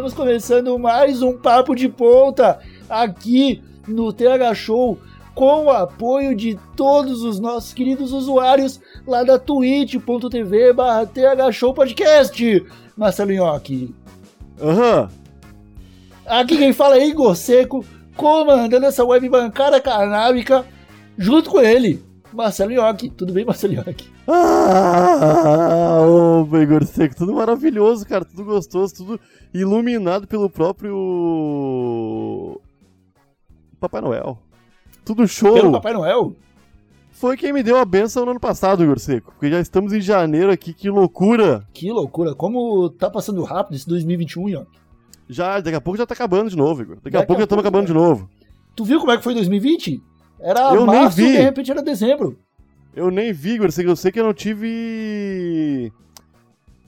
Estamos 0.00 0.14
começando 0.14 0.78
mais 0.78 1.20
um 1.20 1.36
Papo 1.36 1.74
de 1.74 1.86
Ponta 1.86 2.58
aqui 2.88 3.62
no 3.86 4.10
TH 4.14 4.54
Show 4.54 4.98
com 5.34 5.66
o 5.66 5.70
apoio 5.70 6.34
de 6.34 6.58
todos 6.74 7.22
os 7.22 7.38
nossos 7.38 7.74
queridos 7.74 8.10
usuários 8.10 8.80
lá 9.06 9.22
da 9.22 9.38
twitch.tv 9.38 10.72
barra 10.72 11.04
TH 11.04 11.52
Show 11.52 11.74
Podcast. 11.74 12.66
Marcelo 12.96 13.30
Nhoque. 13.30 13.94
Aham. 14.58 15.10
Aqui 16.24 16.56
quem 16.56 16.72
fala 16.72 16.96
é 16.96 17.06
Igor 17.06 17.36
Seco, 17.36 17.84
comandando 18.16 18.86
essa 18.86 19.04
web 19.04 19.28
bancada 19.28 19.82
canábica 19.82 20.64
junto 21.18 21.50
com 21.50 21.60
ele, 21.60 22.02
Marcelo 22.32 22.72
Nhoque. 22.72 23.10
Tudo 23.10 23.32
bem, 23.32 23.44
Marcelo 23.44 23.74
Nhoque? 23.74 24.08
Ah, 24.26 26.00
ô, 26.02 26.46
Igor 26.56 26.84
Seco, 26.84 27.16
tudo 27.16 27.34
maravilhoso, 27.34 28.06
cara, 28.06 28.24
tudo 28.24 28.44
gostoso, 28.44 28.94
tudo 28.94 29.20
iluminado 29.52 30.26
pelo 30.26 30.48
próprio 30.48 30.90
Papai 33.78 34.00
Noel. 34.00 34.38
Tudo 35.04 35.26
show. 35.26 35.54
Pelo 35.54 35.72
Papai 35.72 35.92
Noel? 35.92 36.36
Foi 37.10 37.36
quem 37.36 37.52
me 37.52 37.62
deu 37.62 37.76
a 37.76 37.84
benção 37.84 38.24
no 38.24 38.30
ano 38.30 38.40
passado, 38.40 38.82
Igor 38.82 38.98
Seco, 38.98 39.32
porque 39.32 39.50
já 39.50 39.60
estamos 39.60 39.92
em 39.92 40.00
janeiro 40.00 40.50
aqui, 40.50 40.72
que 40.72 40.88
loucura. 40.88 41.66
Que 41.72 41.90
loucura, 41.90 42.34
como 42.34 42.88
tá 42.90 43.10
passando 43.10 43.42
rápido 43.42 43.76
esse 43.76 43.86
2021, 43.88 44.48
Nhoque. 44.48 44.78
Já, 45.28 45.60
daqui 45.60 45.76
a 45.76 45.80
pouco 45.80 45.98
já 45.98 46.06
tá 46.06 46.14
acabando 46.14 46.50
de 46.50 46.56
novo, 46.56 46.82
Igor. 46.82 46.96
Daqui, 46.96 47.10
Daqui 47.10 47.24
a 47.24 47.26
pouco 47.26 47.40
já 47.40 47.44
estamos 47.44 47.64
acabando 47.64 47.86
de 47.86 47.92
novo. 47.92 48.28
Tu 48.74 48.84
viu 48.84 48.98
como 48.98 49.12
é 49.12 49.16
que 49.16 49.22
foi 49.22 49.34
2020? 49.34 50.02
Era 50.40 50.74
Eu 50.74 50.86
nem 50.86 51.02
março 51.02 51.16
vi. 51.16 51.24
e 51.24 51.32
de 51.32 51.42
repente 51.42 51.70
era 51.70 51.82
dezembro. 51.82 52.38
Eu 52.94 53.10
nem 53.10 53.32
vi, 53.32 53.52
Igor 53.52 53.68
eu 53.78 53.96
sei 53.96 54.10
que 54.10 54.18
eu 54.20 54.24
não 54.24 54.34
tive... 54.34 55.92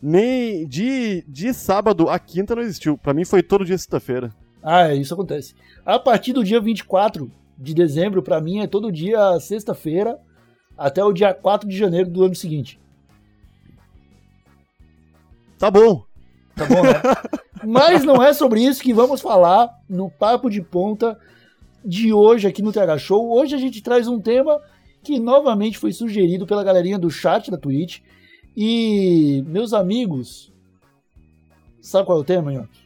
Nem 0.03 0.67
de, 0.67 1.25
de 1.29 1.55
sábado 1.55 2.09
a 2.09 2.19
quinta 2.19 2.57
não 2.57 2.63
existiu. 2.63 2.99
Pra 2.99 3.15
mim 3.15 3.25
foi 3.25 3.41
todo 3.43 3.65
dia 3.65 3.79
sexta-feira. 3.79 4.35
Ah, 4.61 4.89
é, 4.89 4.97
isso 4.97 5.15
acontece. 5.15 5.55
A 5.87 5.99
partir 5.99 6.33
do 6.33 6.43
dia 6.43 6.61
24 6.61 7.31
de 7.57 7.75
dezembro, 7.75 8.23
pra 8.23 8.41
mim, 8.41 8.61
é 8.61 8.67
todo 8.67 8.91
dia 8.91 9.39
sexta-feira 9.39 10.19
até 10.77 11.05
o 11.05 11.13
dia 11.13 11.33
4 11.33 11.69
de 11.69 11.77
janeiro 11.77 12.11
do 12.11 12.25
ano 12.25 12.35
seguinte. 12.35 12.81
Tá 15.59 15.71
bom. 15.71 16.05
Tá 16.57 16.67
bom, 16.67 16.83
né? 16.83 17.01
Mas 17.65 18.03
não 18.05 18.21
é 18.21 18.33
sobre 18.33 18.61
isso 18.61 18.83
que 18.83 18.93
vamos 18.93 19.21
falar 19.21 19.71
no 19.89 20.11
Papo 20.11 20.51
de 20.51 20.61
Ponta 20.61 21.17
de 21.85 22.13
hoje 22.13 22.47
aqui 22.47 22.63
no 22.63 22.73
TH 22.73 22.99
Show. 22.99 23.33
Hoje 23.33 23.55
a 23.55 23.59
gente 23.59 23.83
traz 23.83 24.07
um 24.09 24.21
tema 24.21 24.61
que 25.03 25.19
novamente 25.19 25.79
foi 25.79 25.93
sugerido 25.93 26.47
pela 26.47 26.65
galerinha 26.65 26.99
do 26.99 27.11
chat 27.11 27.51
da 27.51 27.57
Twitch. 27.57 28.01
E, 28.57 29.43
meus 29.47 29.73
amigos, 29.73 30.53
sabe 31.81 32.07
qual 32.07 32.19
é 32.19 32.21
o 32.21 32.25
tema, 32.25 32.53
Nhoque? 32.53 32.83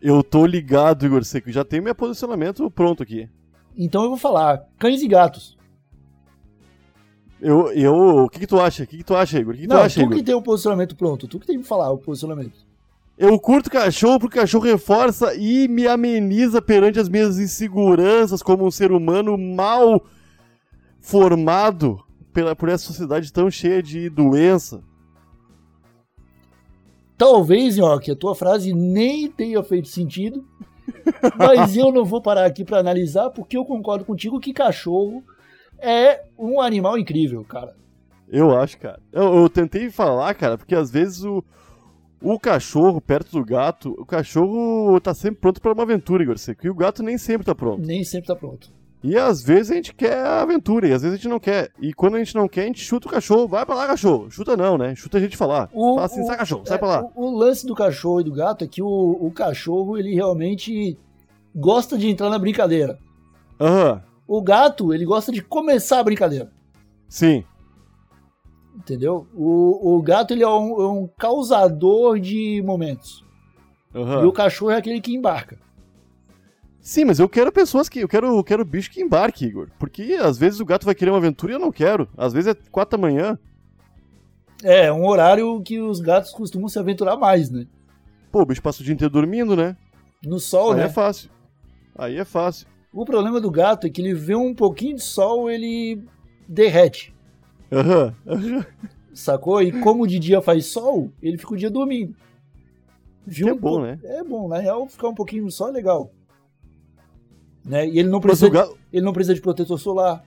Eu 0.00 0.22
tô 0.22 0.46
ligado, 0.46 1.04
Igor 1.04 1.24
Seco. 1.24 1.50
Já 1.50 1.64
tenho 1.64 1.82
meu 1.82 1.94
posicionamento 1.94 2.70
pronto 2.70 3.02
aqui. 3.02 3.28
Então 3.76 4.02
eu 4.02 4.08
vou 4.08 4.18
falar 4.18 4.66
cães 4.78 5.02
e 5.02 5.08
gatos. 5.08 5.58
Eu, 7.40 7.72
eu, 7.72 7.94
o 8.24 8.28
que 8.28 8.40
que 8.40 8.46
tu 8.46 8.60
acha? 8.60 8.84
O 8.84 8.86
que 8.86 8.98
que 8.98 9.04
tu 9.04 9.14
acha, 9.14 9.38
Igor? 9.38 9.54
O 9.54 9.56
que 9.56 9.62
que 9.62 9.68
não, 9.68 9.76
tu 9.76 9.82
acha, 9.82 10.00
tu 10.00 10.04
Igor? 10.04 10.16
que 10.16 10.22
tem 10.22 10.34
o 10.34 10.42
posicionamento 10.42 10.96
pronto, 10.96 11.26
tu 11.26 11.38
que 11.38 11.46
tem 11.46 11.58
que 11.58 11.66
falar 11.66 11.90
o 11.90 11.98
posicionamento. 11.98 12.69
Eu 13.20 13.38
curto 13.38 13.70
cachorro 13.70 14.18
porque 14.18 14.38
o 14.38 14.40
cachorro 14.40 14.64
reforça 14.64 15.34
e 15.34 15.68
me 15.68 15.86
ameniza 15.86 16.62
perante 16.62 16.98
as 16.98 17.06
minhas 17.06 17.38
inseguranças 17.38 18.42
como 18.42 18.64
um 18.64 18.70
ser 18.70 18.92
humano 18.92 19.36
mal 19.36 20.02
formado 21.02 22.02
pela, 22.32 22.56
por 22.56 22.70
essa 22.70 22.86
sociedade 22.86 23.30
tão 23.30 23.50
cheia 23.50 23.82
de 23.82 24.08
doença. 24.08 24.82
Talvez, 27.18 27.76
Nhoque, 27.76 28.10
a 28.10 28.16
tua 28.16 28.34
frase 28.34 28.72
nem 28.72 29.30
tenha 29.30 29.62
feito 29.62 29.88
sentido, 29.88 30.42
mas 31.36 31.76
eu 31.76 31.92
não 31.92 32.06
vou 32.06 32.22
parar 32.22 32.46
aqui 32.46 32.64
para 32.64 32.78
analisar, 32.78 33.28
porque 33.28 33.54
eu 33.54 33.66
concordo 33.66 34.02
contigo 34.02 34.40
que 34.40 34.54
cachorro 34.54 35.22
é 35.78 36.22
um 36.38 36.58
animal 36.58 36.96
incrível, 36.96 37.44
cara. 37.44 37.76
Eu 38.30 38.56
acho, 38.56 38.78
cara. 38.78 38.98
Eu, 39.12 39.42
eu 39.42 39.50
tentei 39.50 39.90
falar, 39.90 40.32
cara, 40.32 40.56
porque 40.56 40.74
às 40.74 40.90
vezes 40.90 41.22
o, 41.22 41.44
o 42.22 42.38
cachorro 42.38 43.00
perto 43.00 43.32
do 43.32 43.44
gato, 43.44 43.94
o 43.98 44.04
cachorro 44.06 45.00
tá 45.00 45.14
sempre 45.14 45.40
pronto 45.40 45.60
pra 45.60 45.72
uma 45.72 45.82
aventura, 45.82 46.22
Igor 46.22 46.38
Seco. 46.38 46.66
E 46.66 46.70
o 46.70 46.74
gato 46.74 47.02
nem 47.02 47.16
sempre 47.18 47.44
tá 47.46 47.54
pronto. 47.54 47.80
Nem 47.86 48.04
sempre 48.04 48.26
tá 48.28 48.36
pronto. 48.36 48.70
E 49.02 49.16
às 49.16 49.42
vezes 49.42 49.70
a 49.70 49.74
gente 49.76 49.94
quer 49.94 50.14
a 50.18 50.42
aventura, 50.42 50.86
e 50.86 50.92
às 50.92 51.00
vezes 51.00 51.14
a 51.14 51.16
gente 51.16 51.28
não 51.30 51.40
quer. 51.40 51.70
E 51.80 51.94
quando 51.94 52.16
a 52.16 52.18
gente 52.18 52.34
não 52.34 52.46
quer, 52.46 52.64
a 52.64 52.66
gente 52.66 52.84
chuta 52.84 53.08
o 53.08 53.10
cachorro. 53.10 53.48
Vai 53.48 53.64
pra 53.64 53.74
lá, 53.74 53.86
cachorro. 53.86 54.30
Chuta 54.30 54.54
não, 54.58 54.76
né? 54.76 54.94
Chuta 54.94 55.16
a 55.16 55.20
gente 55.20 55.38
falar. 55.38 55.70
O- 55.72 55.94
Fala 55.94 56.04
assim, 56.06 56.20
o- 56.22 56.26
sai 56.26 56.36
cachorro, 56.36 56.66
sai 56.66 56.76
É, 56.76 56.78
pra 56.78 56.88
lá. 56.88 57.02
O, 57.14 57.26
o 57.28 57.30
lance 57.38 57.66
do 57.66 57.74
cachorro 57.74 58.20
e 58.20 58.24
do 58.24 58.32
gato 58.32 58.62
é 58.64 58.68
que 58.68 58.82
o, 58.82 58.86
o 59.18 59.30
cachorro, 59.30 59.96
ele 59.96 60.14
realmente 60.14 60.98
gosta 61.56 61.96
de 61.96 62.08
entrar 62.10 62.28
na 62.28 62.38
brincadeira. 62.38 62.98
Aham, 63.58 64.02
O 64.28 64.42
gato, 64.42 64.92
ele 64.94 65.04
gosta 65.06 65.32
de 65.32 65.42
começar 65.42 66.00
a 66.00 66.04
brincadeira. 66.04 66.50
sim. 67.08 67.42
Entendeu? 68.80 69.26
O, 69.34 69.96
o 69.96 70.02
gato, 70.02 70.32
ele 70.32 70.42
é 70.42 70.48
um, 70.48 70.80
é 70.80 70.88
um 70.88 71.06
causador 71.18 72.18
de 72.18 72.62
momentos. 72.64 73.24
aham. 73.94 74.22
E 74.22 74.26
o 74.26 74.32
cachorro 74.32 74.70
é 74.70 74.76
aquele 74.76 75.00
que 75.00 75.14
embarca. 75.14 75.58
Sim, 76.80 77.04
mas 77.04 77.18
eu 77.18 77.28
quero 77.28 77.52
pessoas 77.52 77.90
que. 77.90 78.00
Eu 78.00 78.08
quero, 78.08 78.26
eu 78.26 78.42
quero 78.42 78.64
bicho 78.64 78.90
que 78.90 79.02
embarque, 79.02 79.44
Igor. 79.44 79.68
Porque 79.78 80.16
às 80.20 80.38
vezes 80.38 80.60
o 80.60 80.64
gato 80.64 80.86
vai 80.86 80.94
querer 80.94 81.10
uma 81.10 81.18
aventura 81.18 81.52
e 81.52 81.54
eu 81.56 81.60
não 81.60 81.70
quero. 81.70 82.08
Às 82.16 82.32
vezes 82.32 82.54
é 82.54 82.70
quatro 82.70 82.96
da 82.96 83.02
manhã. 83.02 83.38
É, 84.64 84.90
um 84.90 85.06
horário 85.06 85.60
que 85.62 85.78
os 85.78 86.00
gatos 86.00 86.32
costumam 86.32 86.68
se 86.68 86.78
aventurar 86.78 87.16
mais, 87.16 87.50
né? 87.50 87.66
Pô, 88.32 88.40
o 88.40 88.46
bicho 88.46 88.62
passa 88.62 88.80
o 88.80 88.84
dia 88.84 88.94
inteiro 88.94 89.12
dormindo, 89.12 89.54
né? 89.54 89.76
No 90.24 90.38
sol, 90.40 90.72
Aí 90.72 90.78
né? 90.78 90.84
é 90.84 90.88
fácil. 90.88 91.30
Aí 91.96 92.16
é 92.16 92.24
fácil. 92.24 92.66
O 92.92 93.04
problema 93.04 93.40
do 93.40 93.50
gato 93.50 93.86
é 93.86 93.90
que 93.90 94.00
ele 94.00 94.14
vê 94.14 94.34
um 94.34 94.54
pouquinho 94.54 94.96
de 94.96 95.02
sol, 95.02 95.50
ele 95.50 96.02
derrete, 96.48 97.14
Aham. 97.72 98.14
aham. 98.26 98.66
sacou? 99.12 99.62
E 99.62 99.72
como 99.80 100.06
de 100.06 100.18
dia 100.18 100.40
faz 100.40 100.66
sol, 100.66 101.10
ele 101.22 101.38
fica 101.38 101.54
o 101.54 101.56
dia 101.56 101.70
dormindo. 101.70 102.14
Viu 103.26 103.46
Que 103.46 103.52
é 103.52 103.54
bom, 103.54 103.82
né? 103.82 103.98
É 104.02 104.24
bom, 104.24 104.48
na 104.48 104.58
real, 104.58 104.88
ficar 104.88 105.08
um 105.08 105.14
pouquinho 105.14 105.44
no 105.44 105.50
sol 105.50 105.68
é 105.68 105.72
legal. 105.72 106.10
Né? 107.64 107.86
E 107.86 107.98
ele 107.98 108.08
não, 108.08 108.20
precisa, 108.20 108.48
gato, 108.48 108.78
ele 108.92 109.04
não 109.04 109.12
precisa 109.12 109.34
de 109.34 109.40
protetor 109.40 109.78
solar. 109.78 110.24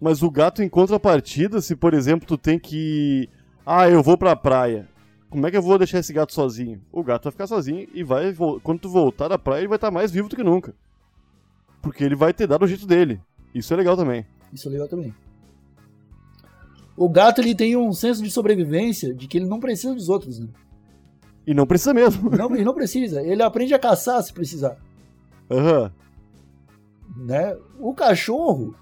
mas 0.00 0.22
o 0.22 0.30
gato 0.30 0.62
em 0.62 0.68
contrapartida, 0.68 1.60
se 1.60 1.76
por 1.76 1.92
exemplo 1.94 2.26
tu 2.26 2.38
tem 2.38 2.58
que. 2.58 3.28
Ah, 3.64 3.88
eu 3.88 4.02
vou 4.02 4.16
pra 4.16 4.34
praia. 4.34 4.88
Como 5.28 5.46
é 5.46 5.50
que 5.50 5.56
eu 5.56 5.62
vou 5.62 5.78
deixar 5.78 5.98
esse 5.98 6.12
gato 6.12 6.32
sozinho? 6.32 6.80
O 6.90 7.02
gato 7.02 7.24
vai 7.24 7.32
ficar 7.32 7.46
sozinho 7.46 7.86
e 7.94 8.02
vai. 8.02 8.34
Quando 8.62 8.80
tu 8.80 8.88
voltar 8.88 9.28
da 9.28 9.38
praia, 9.38 9.60
ele 9.60 9.68
vai 9.68 9.76
estar 9.76 9.90
mais 9.90 10.10
vivo 10.10 10.28
do 10.28 10.36
que 10.36 10.42
nunca. 10.42 10.74
Porque 11.80 12.02
ele 12.02 12.14
vai 12.14 12.32
ter 12.32 12.46
dado 12.46 12.64
o 12.64 12.68
jeito 12.68 12.86
dele. 12.86 13.20
Isso 13.54 13.72
é 13.72 13.76
legal 13.76 13.96
também. 13.96 14.26
Isso 14.52 14.68
é 14.68 14.72
legal 14.72 14.88
também. 14.88 15.14
O 16.96 17.08
gato 17.08 17.40
ele 17.40 17.54
tem 17.54 17.76
um 17.76 17.92
senso 17.92 18.22
de 18.22 18.30
sobrevivência 18.30 19.14
de 19.14 19.26
que 19.26 19.38
ele 19.38 19.46
não 19.46 19.58
precisa 19.60 19.94
dos 19.94 20.08
outros, 20.08 20.38
né? 20.38 20.48
E 21.46 21.54
não 21.54 21.66
precisa 21.66 21.92
mesmo. 21.92 22.30
Não, 22.30 22.54
ele 22.54 22.64
não 22.64 22.74
precisa. 22.74 23.22
Ele 23.22 23.42
aprende 23.42 23.74
a 23.74 23.78
caçar 23.78 24.22
se 24.22 24.32
precisar. 24.32 24.76
Aham. 25.50 25.92
né? 27.16 27.56
O 27.80 27.92
cachorro, 27.92 28.74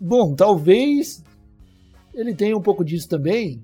bom, 0.00 0.34
talvez 0.34 1.24
ele 2.14 2.34
tenha 2.34 2.56
um 2.56 2.62
pouco 2.62 2.84
disso 2.84 3.08
também, 3.08 3.60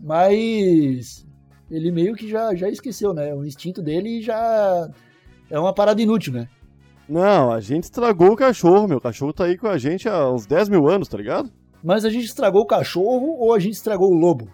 mas 0.00 1.26
ele 1.70 1.90
meio 1.92 2.14
que 2.14 2.28
já, 2.28 2.54
já 2.54 2.68
esqueceu, 2.68 3.14
né? 3.14 3.32
O 3.34 3.44
instinto 3.44 3.80
dele 3.80 4.20
já 4.20 4.90
é 5.48 5.58
uma 5.58 5.72
parada 5.72 6.02
inútil, 6.02 6.32
né? 6.32 6.48
Não, 7.08 7.50
a 7.50 7.60
gente 7.60 7.84
estragou 7.84 8.32
o 8.32 8.36
cachorro, 8.36 8.88
meu. 8.88 8.98
O 8.98 9.00
cachorro 9.00 9.32
tá 9.32 9.44
aí 9.44 9.56
com 9.56 9.66
a 9.66 9.76
gente 9.76 10.08
há 10.08 10.30
uns 10.30 10.46
10 10.46 10.68
mil 10.68 10.88
anos, 10.88 11.08
tá 11.08 11.16
ligado? 11.16 11.50
Mas 11.82 12.04
a 12.04 12.10
gente 12.10 12.24
estragou 12.24 12.62
o 12.62 12.66
cachorro 12.66 13.36
ou 13.38 13.52
a 13.52 13.58
gente 13.58 13.74
estragou 13.74 14.10
o 14.10 14.14
lobo? 14.14 14.48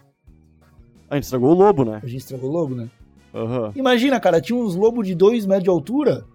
A 1.09 1.15
gente 1.15 1.25
estragou 1.25 1.51
o 1.51 1.53
lobo, 1.53 1.85
né? 1.85 1.99
A 2.03 2.07
gente 2.07 2.21
estragou 2.21 2.49
o 2.49 2.53
lobo, 2.53 2.75
né? 2.75 2.89
Aham. 3.33 3.71
Imagina, 3.75 4.19
cara, 4.19 4.41
tinha 4.41 4.57
uns 4.57 4.75
lobos 4.75 5.07
de 5.07 5.15
2 5.15 5.45
metros 5.45 5.63
de 5.63 5.69
altura 5.69 6.25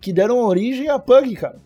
que 0.00 0.12
deram 0.12 0.38
origem 0.38 0.88
a 0.88 0.98
pug, 0.98 1.34
cara. 1.36 1.60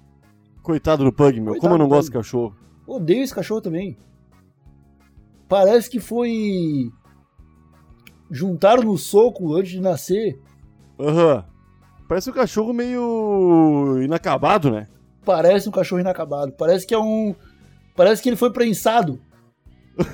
Coitado 0.62 1.04
do 1.04 1.12
Pug, 1.12 1.40
meu. 1.40 1.52
Coitado 1.52 1.60
Como 1.60 1.74
eu 1.74 1.78
não 1.78 1.88
gosto 1.88 2.08
de 2.08 2.14
cachorro. 2.16 2.56
Odeio 2.86 3.22
esse 3.22 3.34
cachorro 3.34 3.60
também. 3.60 3.98
Parece 5.46 5.90
que 5.90 6.00
foi. 6.00 6.90
Juntaram 8.30 8.82
no 8.82 8.96
soco 8.96 9.54
antes 9.54 9.72
de 9.72 9.80
nascer. 9.80 10.40
Aham. 10.98 11.44
Parece 12.08 12.30
um 12.30 12.34
cachorro 12.34 12.72
meio 12.72 14.00
inacabado, 14.02 14.70
né? 14.70 14.86
Parece 15.24 15.68
um 15.68 15.72
cachorro 15.72 16.00
inacabado. 16.00 16.52
Parece 16.52 16.86
que 16.86 16.94
é 16.94 16.98
um. 16.98 17.34
Parece 17.96 18.22
que 18.22 18.28
ele 18.28 18.36
foi 18.36 18.52
prensado. 18.52 19.20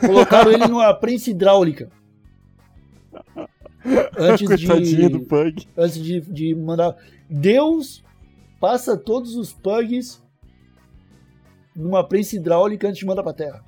Colocaram 0.00 0.52
ele 0.52 0.66
numa 0.68 0.92
prensa 0.94 1.30
hidráulica. 1.30 1.90
Antes 4.16 4.46
Coitadinho 4.46 4.84
de. 4.84 5.08
do 5.08 5.20
Pug. 5.20 5.66
Antes 5.76 6.02
de, 6.02 6.20
de 6.20 6.54
mandar. 6.54 6.94
Deus 7.28 8.04
passa 8.60 8.96
todos 8.96 9.34
os 9.36 9.52
pugs 9.52 10.22
numa 11.74 12.06
prensa 12.06 12.36
hidráulica 12.36 12.88
antes 12.88 12.98
de 12.98 13.06
mandar 13.06 13.22
pra 13.22 13.32
terra. 13.32 13.64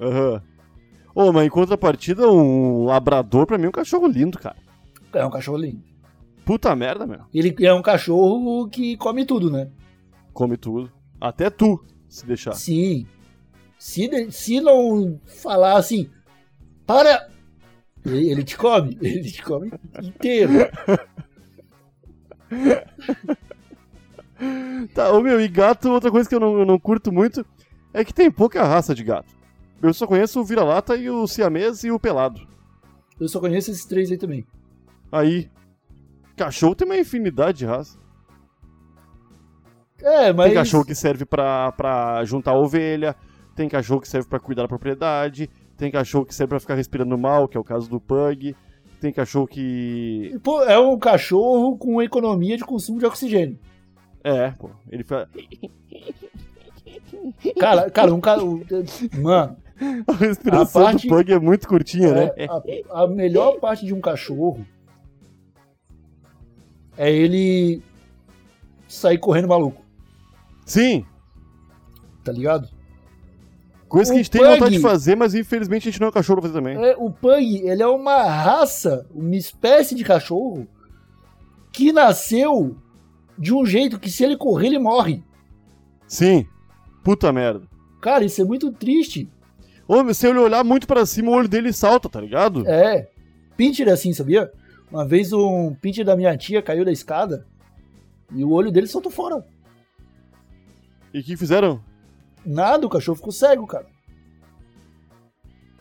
Aham. 0.00 0.42
Ô, 1.14 1.30
mas 1.32 1.46
em 1.46 1.50
contrapartida, 1.50 2.26
um 2.26 2.86
labrador 2.86 3.46
pra 3.46 3.58
mim 3.58 3.66
é 3.66 3.68
um 3.68 3.72
cachorro 3.72 4.06
lindo, 4.06 4.38
cara. 4.38 4.56
É 5.12 5.24
um 5.26 5.30
cachorro 5.30 5.58
lindo. 5.58 5.82
Puta 6.44 6.74
merda, 6.74 7.06
meu. 7.06 7.20
Ele 7.32 7.54
é 7.64 7.72
um 7.72 7.82
cachorro 7.82 8.68
que 8.68 8.96
come 8.96 9.24
tudo, 9.24 9.50
né? 9.50 9.70
Come 10.32 10.56
tudo. 10.56 10.90
Até 11.20 11.48
tu, 11.50 11.84
se 12.08 12.26
deixar. 12.26 12.52
Sim. 12.54 13.06
Se, 13.78 14.08
de- 14.08 14.30
se 14.32 14.60
não 14.60 15.20
falar 15.24 15.76
assim, 15.76 16.08
para. 16.86 17.28
Ele, 18.04 18.30
ele 18.30 18.42
te 18.44 18.56
come. 18.56 18.98
Ele 19.02 19.30
te 19.30 19.42
come 19.42 19.70
inteiro. 20.02 20.52
Tá, 24.94 25.12
ô 25.12 25.20
meu, 25.20 25.40
e 25.40 25.46
gato, 25.48 25.88
outra 25.90 26.10
coisa 26.10 26.28
que 26.28 26.34
eu 26.34 26.40
não, 26.40 26.58
eu 26.58 26.66
não 26.66 26.78
curto 26.78 27.12
muito 27.12 27.46
é 27.94 28.04
que 28.04 28.12
tem 28.12 28.30
pouca 28.30 28.64
raça 28.64 28.94
de 28.94 29.04
gato. 29.04 29.32
Eu 29.80 29.94
só 29.94 30.06
conheço 30.06 30.40
o 30.40 30.44
vira-lata 30.44 30.96
e 30.96 31.08
o 31.08 31.26
siamês 31.26 31.84
e 31.84 31.90
o 31.90 31.98
pelado. 31.98 32.46
Eu 33.20 33.28
só 33.28 33.38
conheço 33.38 33.70
esses 33.70 33.84
três 33.84 34.10
aí 34.10 34.18
também. 34.18 34.44
Aí, 35.10 35.48
cachorro 36.44 36.74
tem 36.74 36.86
uma 36.86 36.96
infinidade 36.96 37.58
de 37.58 37.66
raça. 37.66 37.98
É, 40.02 40.32
mas. 40.32 40.46
Tem 40.46 40.54
cachorro 40.54 40.84
que 40.84 40.94
serve 40.94 41.24
pra, 41.24 41.72
pra 41.72 42.24
juntar 42.24 42.54
ovelha, 42.54 43.14
tem 43.54 43.68
cachorro 43.68 44.00
que 44.00 44.08
serve 44.08 44.28
pra 44.28 44.40
cuidar 44.40 44.62
da 44.62 44.68
propriedade, 44.68 45.48
tem 45.76 45.90
cachorro 45.90 46.24
que 46.26 46.34
serve 46.34 46.48
pra 46.50 46.60
ficar 46.60 46.74
respirando 46.74 47.16
mal, 47.16 47.46
que 47.46 47.56
é 47.56 47.60
o 47.60 47.64
caso 47.64 47.88
do 47.88 48.00
pug, 48.00 48.56
tem 49.00 49.12
cachorro 49.12 49.46
que... 49.46 50.36
Pô, 50.42 50.62
é 50.62 50.78
um 50.78 50.98
cachorro 50.98 51.76
com 51.76 52.02
economia 52.02 52.56
de 52.56 52.64
consumo 52.64 52.98
de 52.98 53.06
oxigênio. 53.06 53.58
É, 54.24 54.50
pô, 54.52 54.70
ele 54.90 55.04
faz... 55.04 55.28
Cara, 57.58 57.90
cara, 57.90 58.12
um 58.14 58.20
cara. 58.20 58.40
Mano, 59.20 59.56
A 60.06 60.12
respiração 60.12 60.82
A 60.82 60.84
parte- 60.86 61.08
do 61.08 61.14
pug 61.14 61.32
é 61.32 61.38
muito 61.38 61.66
curtinha, 61.68 62.12
né? 62.12 62.30
é, 62.36 62.46
a, 62.90 63.02
a 63.02 63.06
melhor 63.06 63.58
parte 63.58 63.84
de 63.84 63.92
um 63.94 64.00
cachorro 64.00 64.64
é 66.96 67.10
ele 67.12 67.82
sair 68.88 69.18
correndo 69.18 69.48
maluco, 69.48 69.82
Sim, 70.66 71.04
tá 72.24 72.30
ligado? 72.32 72.68
coisa 73.88 74.10
que 74.10 74.16
O 74.16 74.20
a 74.20 74.22
gente 74.22 74.30
tem 74.30 74.40
pug- 74.40 74.52
vontade 74.54 74.76
de 74.76 74.80
fazer, 74.80 75.14
mas 75.16 75.34
infelizmente 75.34 75.88
a 75.88 75.90
gente 75.92 76.00
não 76.00 76.08
é 76.08 76.12
cachorro 76.12 76.40
pra 76.40 76.48
fazer 76.48 76.58
também. 76.60 76.82
É, 76.82 76.94
o 76.96 77.10
Pug, 77.10 77.44
ele 77.68 77.82
é 77.82 77.86
uma 77.86 78.22
raça, 78.24 79.06
uma 79.14 79.36
espécie 79.36 79.94
de 79.94 80.02
cachorro 80.02 80.66
que 81.70 81.92
nasceu 81.92 82.74
de 83.38 83.52
um 83.54 83.66
jeito 83.66 83.98
que 84.00 84.10
se 84.10 84.24
ele 84.24 84.36
correr, 84.36 84.68
ele 84.68 84.78
morre. 84.78 85.22
Sim, 86.06 86.46
puta 87.04 87.30
merda. 87.32 87.62
Cara, 88.00 88.24
isso 88.24 88.40
é 88.40 88.44
muito 88.44 88.72
triste. 88.72 89.28
Ô, 89.86 90.12
se 90.14 90.26
ele 90.26 90.38
olhar 90.38 90.64
muito 90.64 90.86
pra 90.86 91.04
cima, 91.04 91.30
o 91.30 91.34
olho 91.34 91.48
dele 91.48 91.72
salta, 91.72 92.08
tá 92.08 92.20
ligado? 92.20 92.66
É. 92.66 93.10
Pincher 93.58 93.88
é 93.88 93.92
assim, 93.92 94.12
sabia? 94.14 94.50
Uma 94.92 95.06
vez 95.06 95.32
um 95.32 95.74
pincher 95.74 96.04
da 96.04 96.14
minha 96.14 96.36
tia 96.36 96.60
caiu 96.60 96.84
da 96.84 96.92
escada 96.92 97.46
e 98.30 98.44
o 98.44 98.50
olho 98.50 98.70
dele 98.70 98.86
soltou 98.86 99.10
fora. 99.10 99.42
E 101.14 101.20
o 101.20 101.24
que 101.24 101.34
fizeram? 101.34 101.82
Nada, 102.44 102.86
o 102.86 102.90
cachorro 102.90 103.16
ficou 103.16 103.32
cego, 103.32 103.66
cara. 103.66 103.86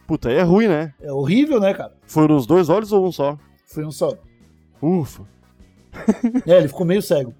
Puta, 0.07 0.29
aí 0.29 0.35
é 0.35 0.41
ruim, 0.43 0.69
né? 0.69 0.93
É 1.01 1.11
horrível, 1.11 1.59
né, 1.59 1.73
cara? 1.73 1.93
Foram 2.07 2.37
os 2.37 2.45
dois 2.45 2.69
olhos 2.69 2.93
ou 2.93 3.05
um 3.05 3.11
só? 3.11 3.37
Foi 3.65 3.83
um 3.83 3.91
só. 3.91 4.17
Ufa. 4.81 5.27
É, 6.47 6.57
ele 6.57 6.69
ficou 6.69 6.85
meio 6.85 7.01
cego. 7.01 7.33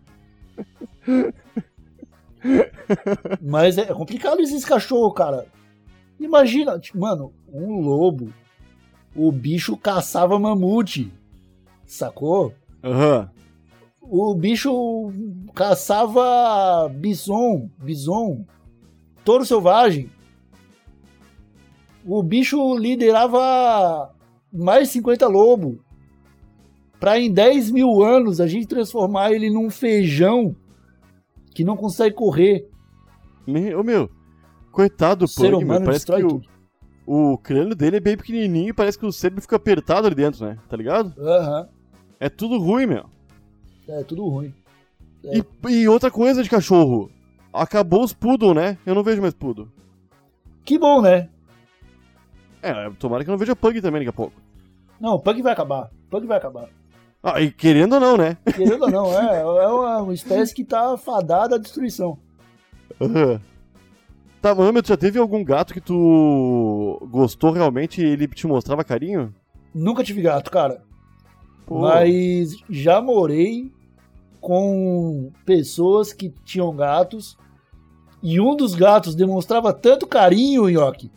Mas 3.41 3.77
é 3.77 3.85
complicado 3.85 4.41
esses 4.41 4.65
cachorros, 4.65 5.13
cara. 5.15 5.47
Imagina, 6.19 6.77
tipo, 6.77 6.99
mano, 6.99 7.33
um 7.47 7.79
lobo. 7.79 8.33
O 9.15 9.31
bicho 9.31 9.77
caçava 9.77 10.37
mamute. 10.37 11.09
Sacou? 11.91 12.53
Aham. 12.81 13.29
O 14.01 14.33
bicho 14.33 15.11
caçava 15.53 16.87
bison, 16.89 17.69
bison, 17.83 18.45
touro 19.25 19.45
selvagem. 19.45 20.09
O 22.05 22.23
bicho 22.23 22.77
liderava 22.77 24.15
mais 24.51 24.87
de 24.87 24.93
50 24.93 25.27
lobos. 25.27 25.77
Pra 26.97 27.19
em 27.19 27.29
10 27.31 27.71
mil 27.71 28.01
anos 28.01 28.39
a 28.39 28.47
gente 28.47 28.67
transformar 28.67 29.31
ele 29.33 29.49
num 29.49 29.69
feijão 29.69 30.55
que 31.53 31.63
não 31.65 31.75
consegue 31.75 32.15
correr. 32.15 32.69
Me- 33.45 33.75
Ô, 33.75 33.83
meu, 33.83 34.09
coitado 34.71 35.25
do 35.25 35.31
Pug, 35.51 35.65
meu, 35.65 35.77
parece 35.85 36.05
que 36.05 36.11
o, 37.05 37.33
o 37.33 37.37
crânio 37.37 37.75
dele 37.75 37.97
é 37.97 37.99
bem 37.99 38.15
pequenininho 38.15 38.69
e 38.69 38.73
parece 38.73 38.97
que 38.97 39.05
o 39.05 39.11
cérebro 39.11 39.41
fica 39.41 39.57
apertado 39.57 40.07
ali 40.07 40.15
dentro, 40.15 40.45
né? 40.45 40.57
Tá 40.69 40.77
ligado? 40.77 41.13
Aham. 41.19 41.67
É 42.21 42.29
tudo 42.29 42.59
ruim, 42.59 42.85
meu. 42.85 43.09
É 43.89 44.03
tudo 44.03 44.27
ruim. 44.27 44.53
É. 45.25 45.39
E, 45.39 45.73
e 45.73 45.87
outra 45.87 46.11
coisa 46.11 46.43
de 46.43 46.49
cachorro. 46.49 47.09
Acabou 47.51 48.03
os 48.03 48.13
poodle, 48.13 48.53
né? 48.53 48.77
Eu 48.85 48.93
não 48.93 49.01
vejo 49.01 49.23
mais 49.23 49.33
poodle. 49.33 49.67
Que 50.63 50.77
bom, 50.77 51.01
né? 51.01 51.29
É, 52.61 52.91
tomara 52.91 53.23
que 53.23 53.29
eu 53.29 53.31
não 53.31 53.39
veja 53.39 53.55
pug 53.55 53.81
também 53.81 54.01
daqui 54.01 54.09
a 54.09 54.13
pouco. 54.13 54.39
Não, 54.99 55.19
Pug 55.19 55.41
vai 55.41 55.51
acabar. 55.51 55.89
Pug 56.11 56.27
vai 56.27 56.37
acabar. 56.37 56.69
Ah, 57.23 57.41
e 57.41 57.51
querendo 57.51 57.93
ou 57.93 57.99
não, 57.99 58.15
né? 58.15 58.37
Querendo 58.55 58.83
ou 58.83 58.91
não, 58.91 59.05
é, 59.19 59.41
é 59.41 59.67
uma, 59.67 60.13
espécie 60.13 60.53
que 60.53 60.63
tá 60.63 60.95
fadada 60.97 61.55
à 61.55 61.57
destruição. 61.57 62.19
Aham. 63.01 63.41
Tá, 64.39 64.55
tu 64.55 64.87
já 64.87 64.97
teve 64.97 65.17
algum 65.17 65.43
gato 65.43 65.73
que 65.73 65.81
tu 65.81 66.99
gostou 67.09 67.51
realmente 67.51 67.99
e 67.99 68.05
ele 68.05 68.27
te 68.27 68.45
mostrava 68.45 68.83
carinho? 68.83 69.33
Nunca 69.73 70.03
tive 70.03 70.21
gato, 70.21 70.51
cara. 70.51 70.83
Pô, 71.65 71.79
Mas 71.81 72.55
já 72.69 73.01
morei 73.01 73.71
com 74.39 75.31
pessoas 75.45 76.11
que 76.13 76.33
tinham 76.43 76.75
gatos 76.75 77.37
e 78.23 78.39
um 78.39 78.55
dos 78.55 78.75
gatos 78.75 79.15
demonstrava 79.15 79.71
tanto 79.73 80.07
carinho, 80.07 80.67
Nhoque, 80.69 81.11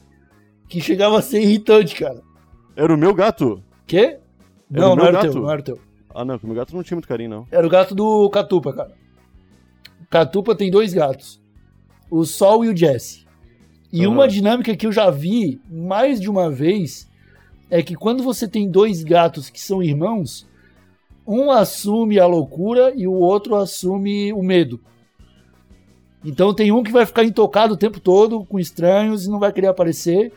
que 0.68 0.80
chegava 0.80 1.18
a 1.18 1.22
ser 1.22 1.42
irritante, 1.42 1.94
cara. 1.94 2.22
Era 2.76 2.94
o 2.94 2.98
meu 2.98 3.14
gato? 3.14 3.62
Quê? 3.86 4.18
Era 4.72 4.80
Não, 4.80 4.92
o 4.92 4.96
não 4.96 4.96
meu 4.96 5.06
era 5.06 5.12
o 5.18 5.22
gato? 5.22 5.32
teu, 5.32 5.42
não 5.42 5.50
era 5.50 5.62
teu. 5.62 5.80
Ah, 6.14 6.24
não, 6.24 6.36
o 6.36 6.46
meu 6.46 6.54
gato 6.54 6.74
não 6.76 6.82
tinha 6.82 6.96
muito 6.96 7.08
carinho, 7.08 7.30
não. 7.30 7.46
Era 7.50 7.66
o 7.66 7.70
gato 7.70 7.94
do 7.94 8.28
Catupa, 8.30 8.72
cara. 8.72 8.92
Catupa 10.08 10.54
tem 10.54 10.70
dois 10.70 10.92
gatos. 10.94 11.42
O 12.10 12.24
Sol 12.24 12.64
e 12.64 12.68
o 12.68 12.76
Jesse. 12.76 13.24
E 13.92 14.04
Aham. 14.04 14.14
uma 14.14 14.28
dinâmica 14.28 14.76
que 14.76 14.86
eu 14.86 14.92
já 14.92 15.10
vi 15.10 15.60
mais 15.68 16.20
de 16.20 16.28
uma 16.30 16.50
vez 16.50 17.08
é 17.70 17.82
que 17.82 17.94
quando 17.94 18.22
você 18.22 18.46
tem 18.46 18.70
dois 18.70 19.02
gatos 19.02 19.50
que 19.50 19.60
são 19.60 19.82
irmãos, 19.82 20.46
um 21.26 21.50
assume 21.50 22.18
a 22.18 22.26
loucura 22.26 22.92
e 22.94 23.06
o 23.06 23.12
outro 23.12 23.56
assume 23.56 24.32
o 24.32 24.42
medo. 24.42 24.80
Então 26.24 26.54
tem 26.54 26.72
um 26.72 26.82
que 26.82 26.92
vai 26.92 27.04
ficar 27.04 27.24
intocado 27.24 27.74
o 27.74 27.76
tempo 27.76 28.00
todo 28.00 28.44
com 28.44 28.58
estranhos 28.58 29.26
e 29.26 29.30
não 29.30 29.38
vai 29.38 29.52
querer 29.52 29.66
aparecer, 29.68 30.32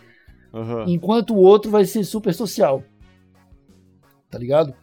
Aham. 0.53 0.85
enquanto 0.87 1.33
o 1.33 1.39
outro 1.39 1.71
vai 1.71 1.85
ser 1.85 2.03
super 2.03 2.33
social. 2.33 2.83
Tá 4.29 4.37
ligado? 4.37 4.73